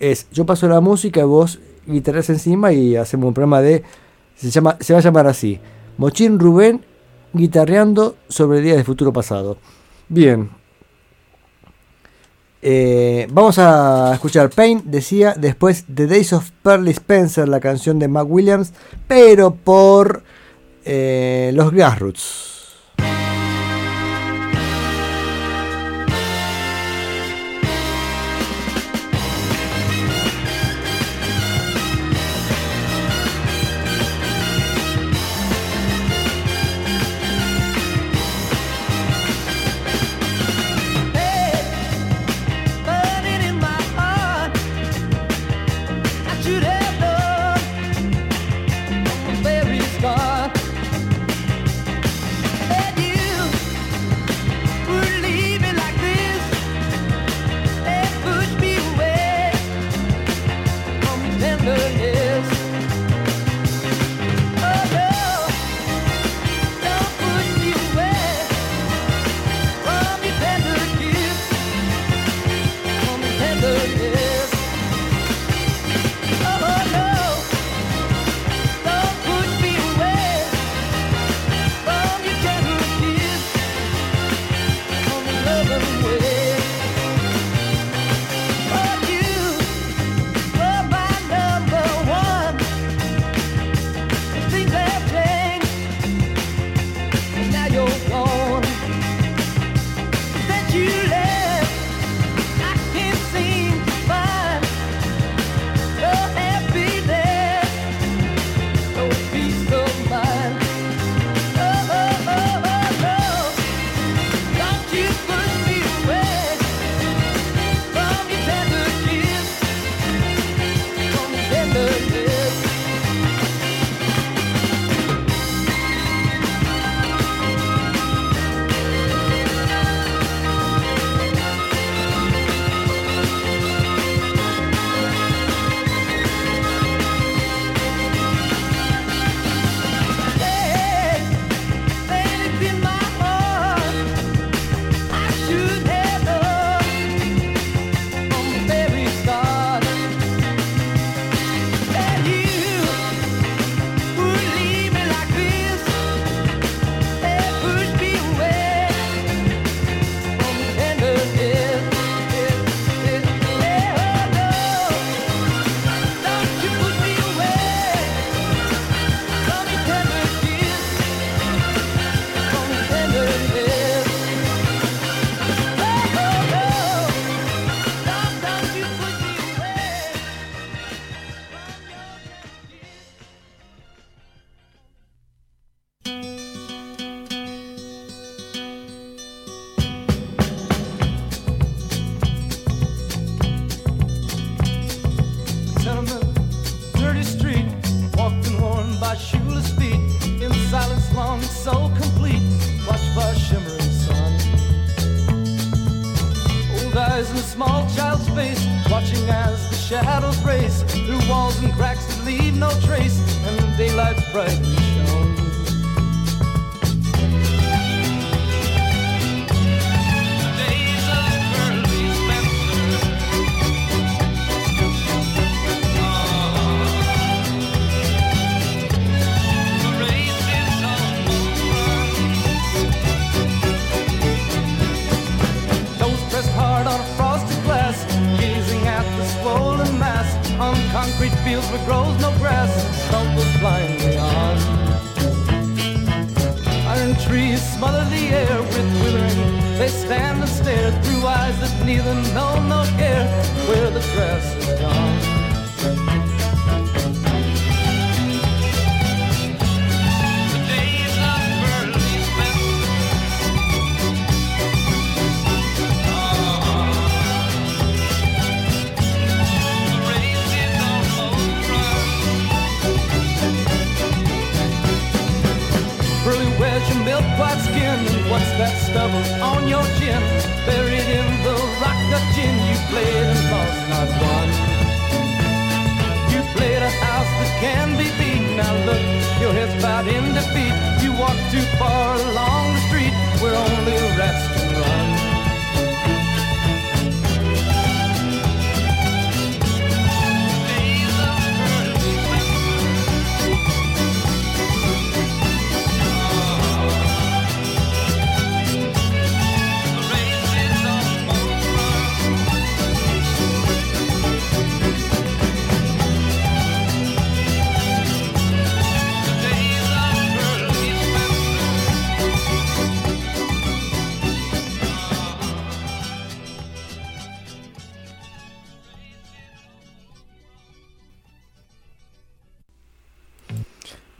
[0.00, 3.82] Es, yo paso la música vos guitarras encima y hacemos un programa de,
[4.36, 5.60] se, llama, se va a llamar así,
[5.98, 6.84] Mochín Rubén
[7.32, 9.58] guitarreando sobre días de futuro pasado.
[10.08, 10.50] Bien,
[12.68, 18.08] eh, vamos a escuchar Pain, decía, después The Days of Pearly Spencer, la canción de
[18.08, 18.72] Mac Williams,
[19.06, 20.24] pero por
[20.84, 22.55] eh, los Grassroots.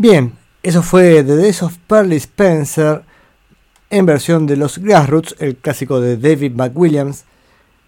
[0.09, 3.03] Bien, eso fue The Days of Pearly Spencer
[3.91, 7.25] en versión de los Grassroots, el clásico de David McWilliams,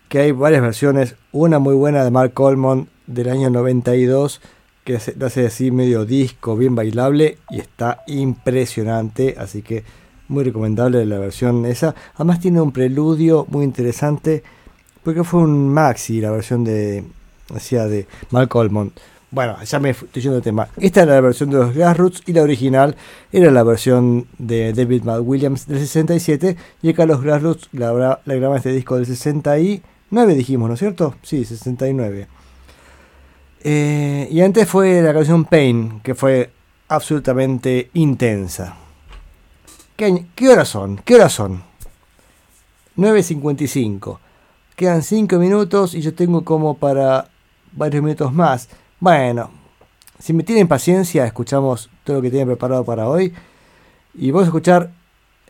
[0.09, 4.41] que hay varias versiones, una muy buena de Mark Coleman del año 92,
[4.83, 9.85] que lo hace así medio disco, bien bailable y está impresionante, así que
[10.27, 11.95] muy recomendable la versión esa.
[12.17, 14.43] Además tiene un preludio muy interesante,
[15.05, 17.05] porque fue un maxi la versión de,
[17.49, 18.91] de Mark Coleman.
[19.31, 20.69] Bueno, ya me estoy yendo de tema.
[20.79, 22.97] Esta era la versión de los Grassroots y la original
[23.31, 26.57] era la versión de David McWilliams del 67.
[26.81, 31.15] Y acá los Grassroots la, la graban este disco del 69, dijimos, ¿no es cierto?
[31.23, 32.27] Sí, 69.
[33.65, 36.51] Eh, y antes fue la canción Pain, que fue
[36.89, 38.77] absolutamente intensa.
[39.95, 40.97] ¿Qué, qué horas son?
[41.05, 41.63] ¿Qué horas son?
[42.97, 44.19] 9.55.
[44.75, 47.29] Quedan 5 minutos y yo tengo como para
[47.73, 48.69] varios minutos más.
[49.01, 49.51] Bueno,
[50.19, 53.33] si me tienen paciencia, escuchamos todo lo que tienen preparado para hoy.
[54.15, 54.91] Y vamos a escuchar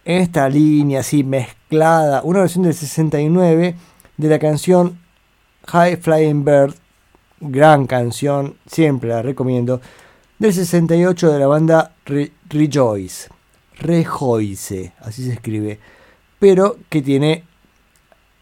[0.04, 3.74] esta línea así mezclada, una versión del 69
[4.16, 4.98] de la canción
[5.66, 6.74] High Flying Bird,
[7.40, 9.80] gran canción, siempre la recomiendo,
[10.38, 13.28] del 68 de la banda Re- Rejoice,
[13.78, 15.78] Rejoice, así se escribe,
[16.38, 17.44] pero que tiene,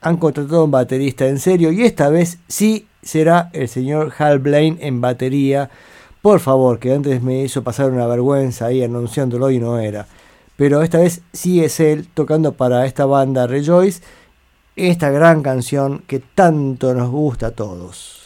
[0.01, 4.79] han contratado un baterista en serio y esta vez sí será el señor Hal Blaine
[4.81, 5.71] en batería.
[6.21, 10.07] Por favor, que antes me hizo pasar una vergüenza ahí anunciándolo y no era.
[10.57, 14.03] Pero esta vez sí es él tocando para esta banda Rejoice
[14.75, 18.17] esta gran canción que tanto nos gusta a todos.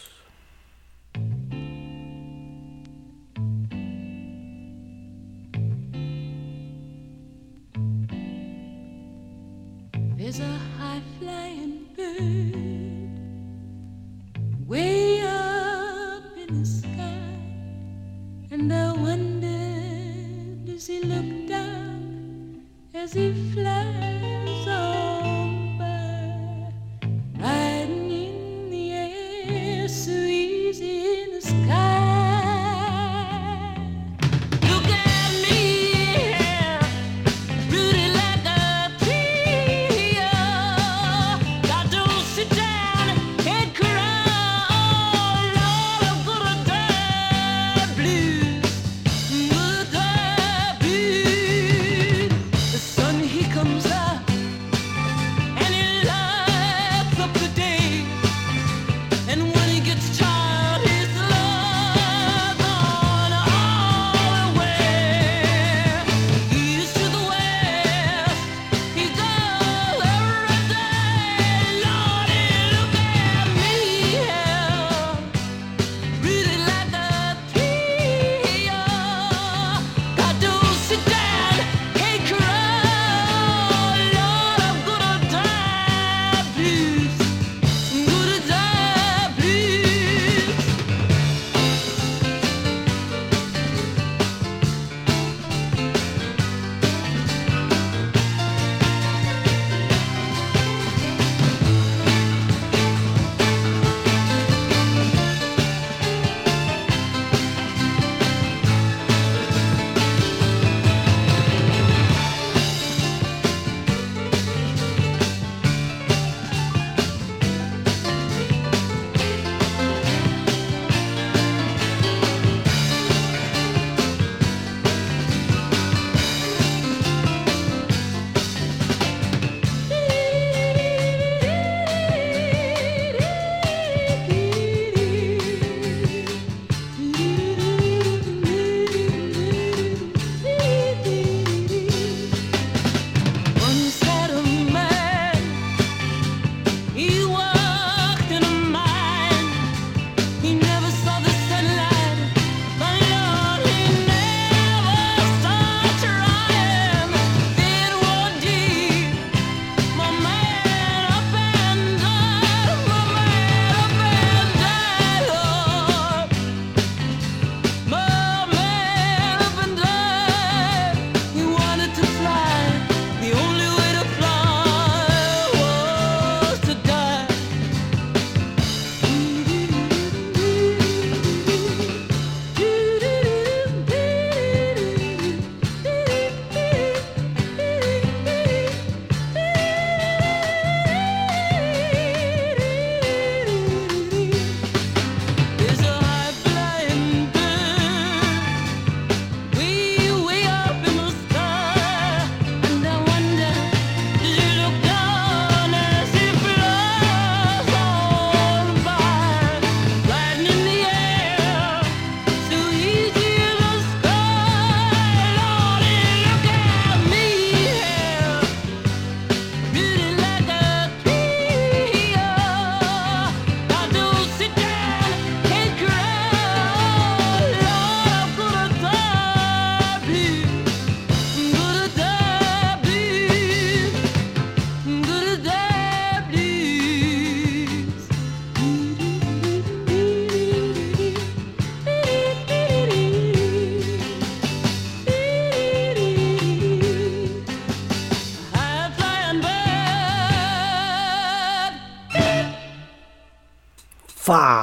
[23.11, 23.40] As he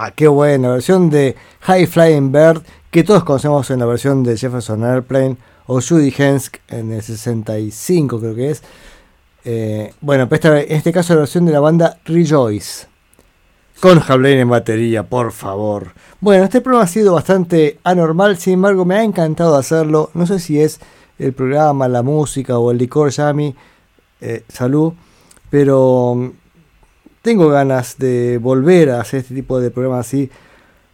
[0.07, 0.11] ¡Fa!
[0.11, 0.69] ¡Qué buena!
[0.69, 2.61] Versión de High Flying Bird,
[2.91, 8.19] que todos conocemos en la versión de Jefferson Airplane o Judy Hensk en el 65,
[8.19, 8.63] creo que es.
[9.43, 12.87] Eh, bueno, esta- en este caso la versión de la banda Rejoice.
[13.79, 15.91] Con Jablane en batería, por favor.
[16.19, 20.09] Bueno, este programa ha sido bastante anormal, sin embargo me ha encantado hacerlo.
[20.15, 20.79] No sé si es
[21.19, 23.55] el programa, la música o el licor Yami.
[24.19, 24.93] eh, salud.
[25.51, 26.29] Pero mm,
[27.27, 30.31] tengo ganas de volver a hacer este tipo de programas así.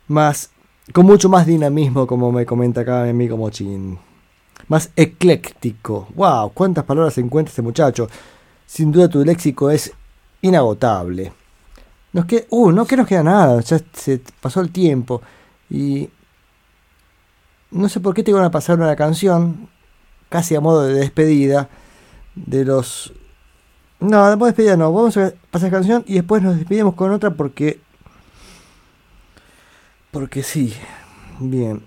[0.08, 0.50] Más,
[0.92, 4.00] con mucho más dinamismo, como me comenta acá mi amigo Mochin.
[4.68, 6.08] Más ecléctico.
[6.16, 6.50] ¡Wow!
[6.56, 8.10] ¿Cuántas palabras encuentra este muchacho?
[8.66, 9.94] Sin duda tu léxico es
[10.42, 11.32] inagotable.
[12.14, 15.22] Nos queda, uh, no que nos queda nada, ya se pasó el tiempo.
[15.70, 16.10] Y
[17.70, 19.70] no sé por qué te van a pasar una canción,
[20.30, 21.70] casi a modo de despedida,
[22.34, 23.14] de los...
[24.04, 27.32] No, después de despedida no, vamos a pasar canción y después nos despedimos con otra
[27.32, 27.80] porque...
[30.12, 30.74] Porque sí,
[31.40, 31.84] bien.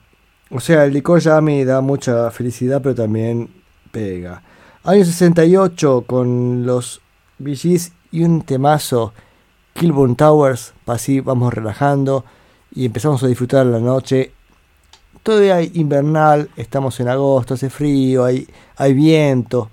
[0.51, 3.51] O sea, el licor ya me da mucha felicidad, pero también
[3.93, 4.43] pega.
[4.83, 7.03] Año 68 con los
[7.39, 9.13] VGs y un temazo
[9.75, 12.25] Kilburn Towers, así vamos relajando
[12.75, 14.33] y empezamos a disfrutar la noche.
[15.23, 19.71] Todavía hay invernal, estamos en agosto, hace frío, hay, hay viento.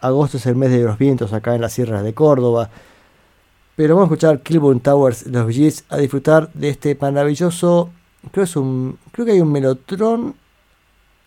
[0.00, 2.70] Agosto es el mes de los vientos acá en las sierras de Córdoba.
[3.76, 7.90] Pero vamos a escuchar Kilburn Towers, los VGs, a disfrutar de este maravilloso.
[8.32, 10.34] Creo, es un, creo que hay un melotrón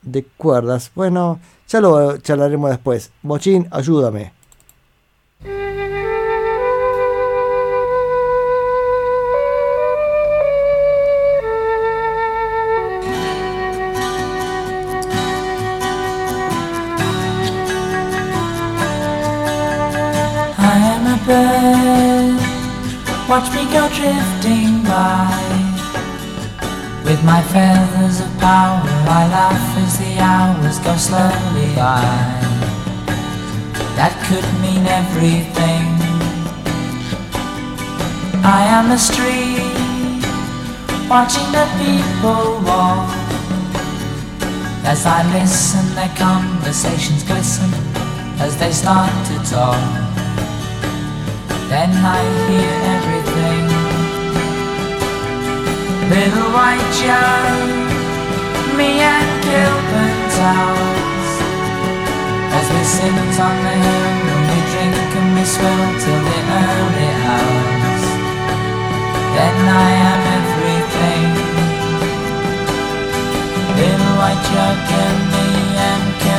[0.01, 0.91] de cuerdas.
[0.95, 3.11] Bueno, ya lo charlaremos después.
[3.21, 4.38] Mochín, ayúdame.
[23.29, 25.29] Watch me go drifting by.
[27.05, 32.01] With my feathers of power, I laugh as the hours go slowly by.
[33.97, 35.85] That could mean everything.
[38.43, 39.61] I am a street,
[41.07, 43.13] watching the people walk.
[44.85, 47.71] As I listen, their conversations glisten
[48.41, 50.09] as they start to talk.
[51.69, 52.19] Then I
[52.49, 53.18] hear everything.
[56.09, 57.53] Little white Joe,
[58.75, 61.29] me and Gilbert Towers.
[62.57, 67.09] As we sit on the hill and we drink and we swill till the early
[67.29, 68.03] hours.
[69.37, 71.29] Then I am everything.
[73.77, 74.75] Little white Joe
[75.05, 75.45] and me
[75.89, 76.38] and Gilbert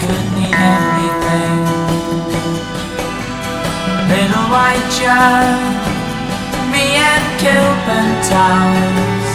[0.00, 1.58] could mean everything.
[4.10, 5.58] Little white Joe,
[6.72, 9.28] me and Kilburn Towers.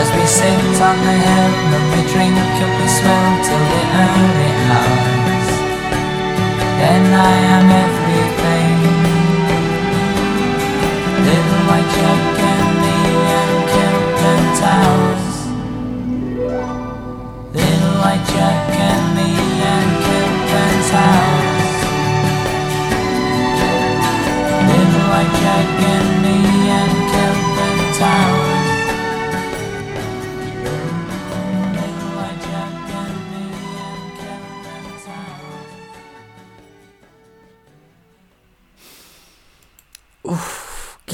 [0.00, 4.52] As we sit on the hill and we drink and we swim till the early
[4.74, 5.48] hours.
[6.80, 8.76] Then I am everything.
[11.26, 12.20] Little white Joe
[12.50, 12.96] and me
[13.38, 15.27] and Kilburn Towers.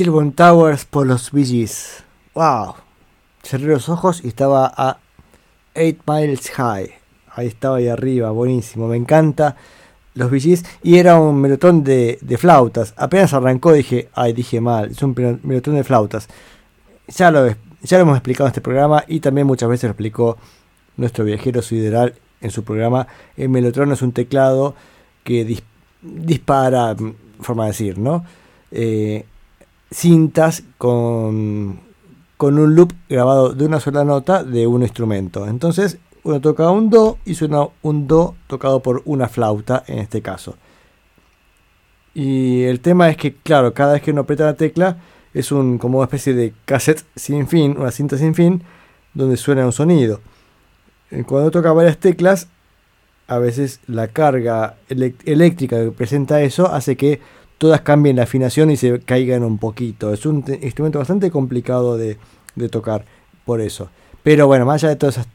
[0.05, 1.67] Kilburn Towers por los Bee.
[2.35, 2.75] ¡Wow!
[3.43, 4.99] Cerré los ojos y estaba a
[5.75, 6.91] 8 Miles High.
[7.35, 8.87] Ahí estaba ahí arriba, buenísimo.
[8.87, 9.57] Me encanta
[10.13, 10.59] los Bee.
[10.83, 12.93] Y era un melotón de, flautas.
[12.99, 14.91] Apenas arrancó dije, ay, dije mal.
[14.91, 16.29] Es un melotón de flautas.
[17.09, 20.37] Ya lo, ya lo hemos explicado en este programa y también muchas veces lo explicó
[20.99, 22.13] nuestro viajero sideral
[22.43, 23.07] en su programa.
[23.39, 24.75] El melotron es un teclado
[25.25, 25.63] que dis-
[26.03, 28.23] dispara, mm, forma de decir, ¿no?
[28.71, 29.25] Eh,
[29.91, 31.81] cintas con,
[32.37, 35.47] con un loop grabado de una sola nota de un instrumento.
[35.47, 40.23] Entonces uno toca un do y suena un do tocado por una flauta en este
[40.23, 40.57] caso.
[42.15, 44.99] Y el tema es que, claro, cada vez que uno aprieta la tecla
[45.35, 48.63] es un, como una especie de cassette sin fin, una cinta sin fin,
[49.15, 50.21] donde suena un sonido.
[51.11, 52.49] Eh, Cuando toca varias teclas,
[53.27, 57.21] a veces la carga eléctrica que presenta eso hace que
[57.65, 60.13] todas cambien la afinación y se caigan un poquito.
[60.13, 62.19] Es un instrumento bastante complicado de,
[62.57, 63.07] de tocar,
[63.47, 63.89] por eso.
[64.23, 65.29] Pero bueno, más allá de todas esas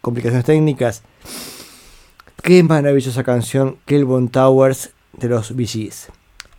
[0.00, 1.04] complicaciones técnicas,
[2.42, 6.08] qué maravillosa canción Kelvin Towers de los Gees.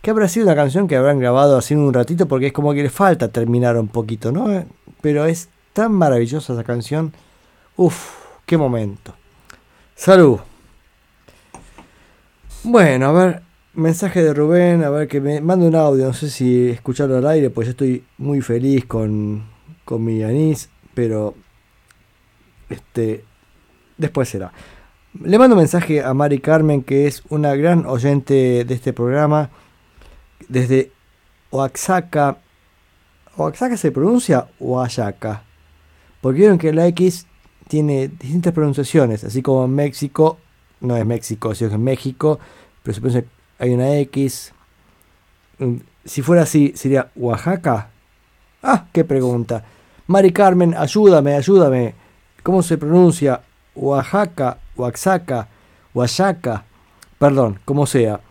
[0.01, 2.83] Que habrá sido una canción que habrán grabado así un ratito porque es como que
[2.83, 4.65] le falta terminar un poquito, ¿no?
[5.01, 7.11] Pero es tan maravillosa esa canción.
[7.75, 8.09] Uf,
[8.45, 9.13] qué momento.
[9.95, 10.39] Salud.
[12.63, 16.29] Bueno, a ver, mensaje de Rubén, a ver que me manda un audio, no sé
[16.29, 19.43] si escucharlo al aire, pues yo estoy muy feliz con,
[19.85, 21.35] con mi anís, pero
[22.69, 23.23] este
[23.97, 24.51] después será.
[25.23, 29.49] Le mando un mensaje a Mari Carmen, que es una gran oyente de este programa,
[30.47, 30.91] desde
[31.51, 32.37] Oaxaca.
[33.35, 35.43] ¿Oaxaca se pronuncia Oaxaca?
[36.21, 37.25] Porque vieron que la X
[37.67, 40.37] tiene distintas pronunciaciones, así como México,
[40.81, 42.39] no es México, sino es México,
[42.83, 43.29] pero se pronuncia,
[43.59, 44.53] hay una X.
[45.59, 45.75] Mm,
[46.05, 47.89] Si fuera así, sería Oaxaca.
[48.63, 49.63] Ah, qué pregunta.
[50.07, 51.93] Mari Carmen, ayúdame, ayúdame.
[52.41, 53.41] ¿Cómo se pronuncia?
[53.75, 55.47] Oaxaca, Oaxaca,
[55.93, 56.63] Oaxaca.
[57.19, 58.21] Perdón, como sea.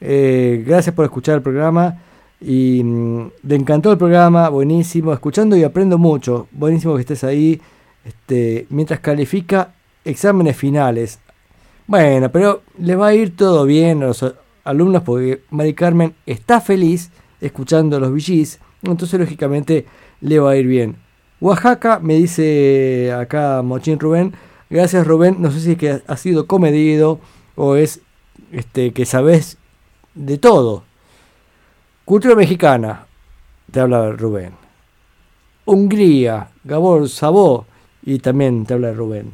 [0.00, 2.00] Eh, gracias por escuchar el programa.
[2.40, 5.12] Y mm, le encantó el programa, buenísimo.
[5.12, 6.48] Escuchando y aprendo mucho.
[6.52, 7.60] Buenísimo que estés ahí.
[8.04, 11.18] Este, mientras califica exámenes finales.
[11.86, 14.24] Bueno, pero le va a ir todo bien a los
[14.66, 17.10] alumnos porque Mari Carmen está feliz
[17.40, 18.60] escuchando los VGs.
[18.82, 19.86] Entonces, lógicamente,
[20.20, 20.96] le va a ir bien.
[21.40, 24.34] Oaxaca, me dice acá Mochín Rubén.
[24.68, 27.20] Gracias Rubén, no sé si es que ha sido comedido
[27.54, 28.00] o es
[28.52, 29.58] este, que sabes
[30.14, 30.82] de todo.
[32.04, 33.06] Cultura mexicana,
[33.70, 34.54] te habla Rubén.
[35.66, 37.66] Hungría, Gabor, Sabó,
[38.02, 39.32] y también te habla Rubén.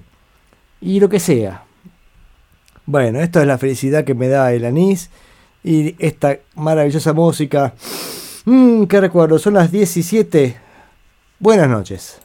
[0.81, 1.62] Y lo que sea.
[2.87, 5.11] Bueno, esto es la felicidad que me da el anís
[5.63, 7.75] y esta maravillosa música.
[8.45, 10.57] Mmm, qué recuerdo, son las 17.
[11.39, 12.22] Buenas noches.